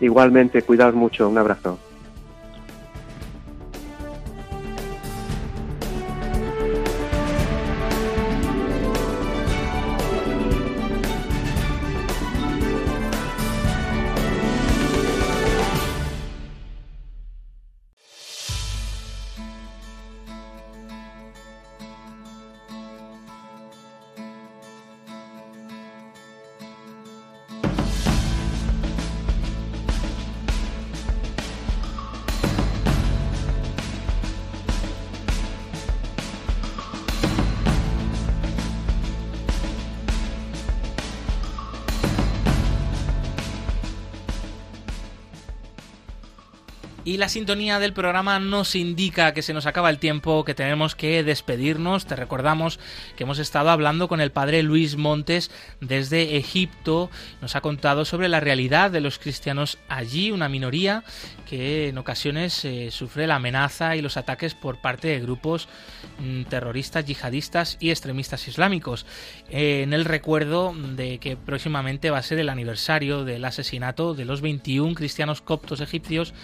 Igualmente, 0.00 0.62
cuidaos 0.62 0.94
mucho, 0.94 1.28
un 1.28 1.38
abrazo. 1.38 1.78
Y 47.06 47.18
la 47.18 47.28
sintonía 47.28 47.78
del 47.78 47.92
programa 47.92 48.40
nos 48.40 48.74
indica 48.74 49.32
que 49.32 49.42
se 49.42 49.54
nos 49.54 49.66
acaba 49.66 49.90
el 49.90 50.00
tiempo, 50.00 50.44
que 50.44 50.56
tenemos 50.56 50.96
que 50.96 51.22
despedirnos. 51.22 52.04
Te 52.04 52.16
recordamos 52.16 52.80
que 53.14 53.22
hemos 53.22 53.38
estado 53.38 53.70
hablando 53.70 54.08
con 54.08 54.20
el 54.20 54.32
padre 54.32 54.64
Luis 54.64 54.96
Montes 54.96 55.52
desde 55.80 56.36
Egipto. 56.36 57.08
Nos 57.40 57.54
ha 57.54 57.60
contado 57.60 58.04
sobre 58.04 58.28
la 58.28 58.40
realidad 58.40 58.90
de 58.90 59.00
los 59.00 59.20
cristianos 59.20 59.78
allí, 59.88 60.32
una 60.32 60.48
minoría 60.48 61.04
que 61.48 61.90
en 61.90 61.98
ocasiones 61.98 62.64
eh, 62.64 62.88
sufre 62.90 63.28
la 63.28 63.36
amenaza 63.36 63.94
y 63.94 64.02
los 64.02 64.16
ataques 64.16 64.56
por 64.56 64.80
parte 64.80 65.06
de 65.06 65.20
grupos 65.20 65.68
mm, 66.18 66.42
terroristas, 66.46 67.06
yihadistas 67.06 67.76
y 67.78 67.90
extremistas 67.90 68.48
islámicos. 68.48 69.06
Eh, 69.48 69.82
en 69.84 69.92
el 69.92 70.06
recuerdo 70.06 70.74
de 70.74 71.18
que 71.18 71.36
próximamente 71.36 72.10
va 72.10 72.18
a 72.18 72.22
ser 72.22 72.40
el 72.40 72.48
aniversario 72.48 73.24
del 73.24 73.44
asesinato 73.44 74.14
de 74.14 74.24
los 74.24 74.40
21 74.40 74.96
cristianos 74.96 75.40
coptos 75.40 75.80
egipcios 75.80 76.34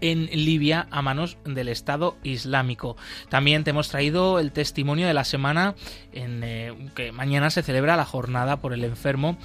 en 0.00 0.26
Libia 0.26 0.86
a 0.90 1.02
manos 1.02 1.38
del 1.44 1.68
Estado 1.68 2.16
Islámico. 2.22 2.96
También 3.28 3.64
te 3.64 3.70
hemos 3.70 3.88
traído 3.88 4.38
el 4.38 4.52
testimonio 4.52 5.06
de 5.06 5.14
la 5.14 5.24
semana 5.24 5.74
en 6.12 6.42
eh, 6.44 6.90
que 6.94 7.12
mañana 7.12 7.50
se 7.50 7.62
celebra 7.62 7.96
la 7.96 8.04
jornada 8.04 8.60
por 8.60 8.72
el 8.72 8.84
enfermo 8.84 9.36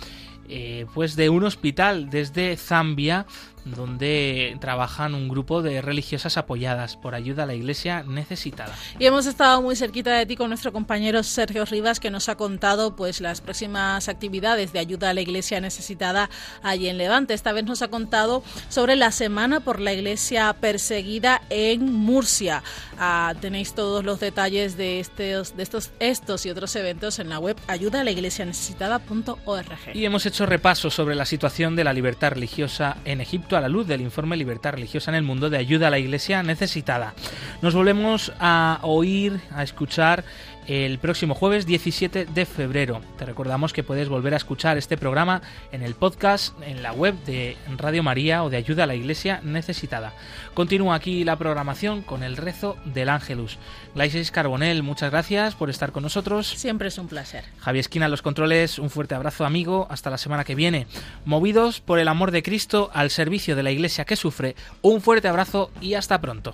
eh, 0.47 0.85
pues 0.93 1.15
de 1.15 1.29
un 1.29 1.43
hospital 1.43 2.11
desde 2.11 2.55
Zambia 2.55 3.25
donde 3.65 4.57
trabajan 4.61 5.15
un 5.15 5.27
grupo 5.27 5.61
de 5.61 5.81
religiosas 5.81 6.37
apoyadas 6.37 6.95
por 6.95 7.15
ayuda 7.15 7.43
a 7.43 7.45
la 7.45 7.55
iglesia 7.55 8.03
necesitada. 8.03 8.73
Y 8.99 9.05
hemos 9.05 9.25
estado 9.25 9.61
muy 9.61 9.75
cerquita 9.75 10.13
de 10.13 10.25
ti 10.25 10.35
con 10.35 10.49
nuestro 10.49 10.71
compañero 10.71 11.23
Sergio 11.23 11.65
Rivas 11.65 11.99
que 11.99 12.11
nos 12.11 12.29
ha 12.29 12.35
contado 12.35 12.95
pues 12.95 13.21
las 13.21 13.41
próximas 13.41 14.07
actividades 14.07 14.71
de 14.71 14.79
ayuda 14.79 15.09
a 15.09 15.13
la 15.13 15.21
iglesia 15.21 15.59
necesitada 15.59 16.29
allí 16.61 16.87
en 16.89 16.97
Levante. 16.97 17.33
Esta 17.33 17.53
vez 17.53 17.65
nos 17.65 17.81
ha 17.81 17.87
contado 17.87 18.43
sobre 18.69 18.95
la 18.95 19.11
semana 19.11 19.59
por 19.59 19.79
la 19.79 19.93
iglesia 19.93 20.53
perseguida 20.53 21.41
en 21.49 21.91
Murcia. 21.91 22.63
Ah, 22.99 23.33
tenéis 23.41 23.73
todos 23.73 24.05
los 24.05 24.19
detalles 24.19 24.77
de 24.77 24.99
estos, 24.99 25.57
de 25.57 25.63
estos, 25.63 25.91
estos 25.99 26.45
y 26.45 26.49
otros 26.49 26.75
eventos 26.75 27.19
en 27.19 27.29
la 27.29 27.39
web 27.39 27.57
ayuda 27.67 28.01
a 28.01 28.03
la 28.03 28.11
iglesia 28.11 28.45
necesitada.org. 28.45 29.65
Y 29.93 30.05
hemos 30.05 30.25
hecho 30.25 30.45
repaso 30.45 30.89
sobre 30.89 31.15
la 31.15 31.25
situación 31.25 31.75
de 31.75 31.83
la 31.83 31.93
libertad 31.93 32.31
religiosa 32.31 32.97
en 33.05 33.21
Egipto 33.21 33.54
a 33.57 33.61
la 33.61 33.69
luz 33.69 33.87
del 33.87 34.01
informe 34.01 34.37
Libertad 34.37 34.73
Religiosa 34.73 35.11
en 35.11 35.15
el 35.15 35.23
Mundo 35.23 35.49
de 35.49 35.57
ayuda 35.57 35.87
a 35.87 35.91
la 35.91 35.99
Iglesia 35.99 36.43
necesitada. 36.43 37.13
Nos 37.61 37.73
volvemos 37.73 38.33
a 38.39 38.79
oír, 38.83 39.39
a 39.51 39.63
escuchar 39.63 40.23
el 40.67 40.99
próximo 40.99 41.35
jueves 41.35 41.65
17 41.65 42.25
de 42.25 42.45
febrero. 42.45 43.01
Te 43.17 43.25
recordamos 43.25 43.73
que 43.73 43.83
puedes 43.83 44.09
volver 44.09 44.33
a 44.33 44.37
escuchar 44.37 44.77
este 44.77 44.97
programa 44.97 45.41
en 45.71 45.81
el 45.81 45.95
podcast, 45.95 46.53
en 46.63 46.81
la 46.81 46.91
web 46.91 47.15
de 47.25 47.57
Radio 47.77 48.03
María 48.03 48.43
o 48.43 48.49
de 48.49 48.57
Ayuda 48.57 48.83
a 48.83 48.87
la 48.87 48.95
Iglesia 48.95 49.41
Necesitada. 49.43 50.13
Continúa 50.53 50.95
aquí 50.95 51.23
la 51.23 51.37
programación 51.37 52.01
con 52.01 52.23
el 52.23 52.37
rezo 52.37 52.77
del 52.85 53.09
Ángelus. 53.09 53.57
Glaisis 53.93 54.31
Carbonel, 54.31 54.83
muchas 54.83 55.11
gracias 55.11 55.55
por 55.55 55.69
estar 55.69 55.91
con 55.91 56.03
nosotros. 56.03 56.47
Siempre 56.47 56.87
es 56.87 56.97
un 56.97 57.07
placer. 57.07 57.45
Javier 57.59 57.81
Esquina, 57.81 58.07
los 58.07 58.21
controles, 58.21 58.79
un 58.79 58.89
fuerte 58.89 59.15
abrazo 59.15 59.45
amigo, 59.45 59.87
hasta 59.89 60.09
la 60.09 60.17
semana 60.17 60.43
que 60.43 60.55
viene. 60.55 60.87
Movidos 61.25 61.79
por 61.81 61.99
el 61.99 62.07
amor 62.07 62.31
de 62.31 62.43
Cristo 62.43 62.89
al 62.93 63.09
servicio 63.09 63.55
de 63.55 63.63
la 63.63 63.71
Iglesia 63.71 64.05
que 64.05 64.15
sufre, 64.15 64.55
un 64.81 65.01
fuerte 65.01 65.27
abrazo 65.27 65.71
y 65.81 65.93
hasta 65.93 66.19
pronto. 66.21 66.53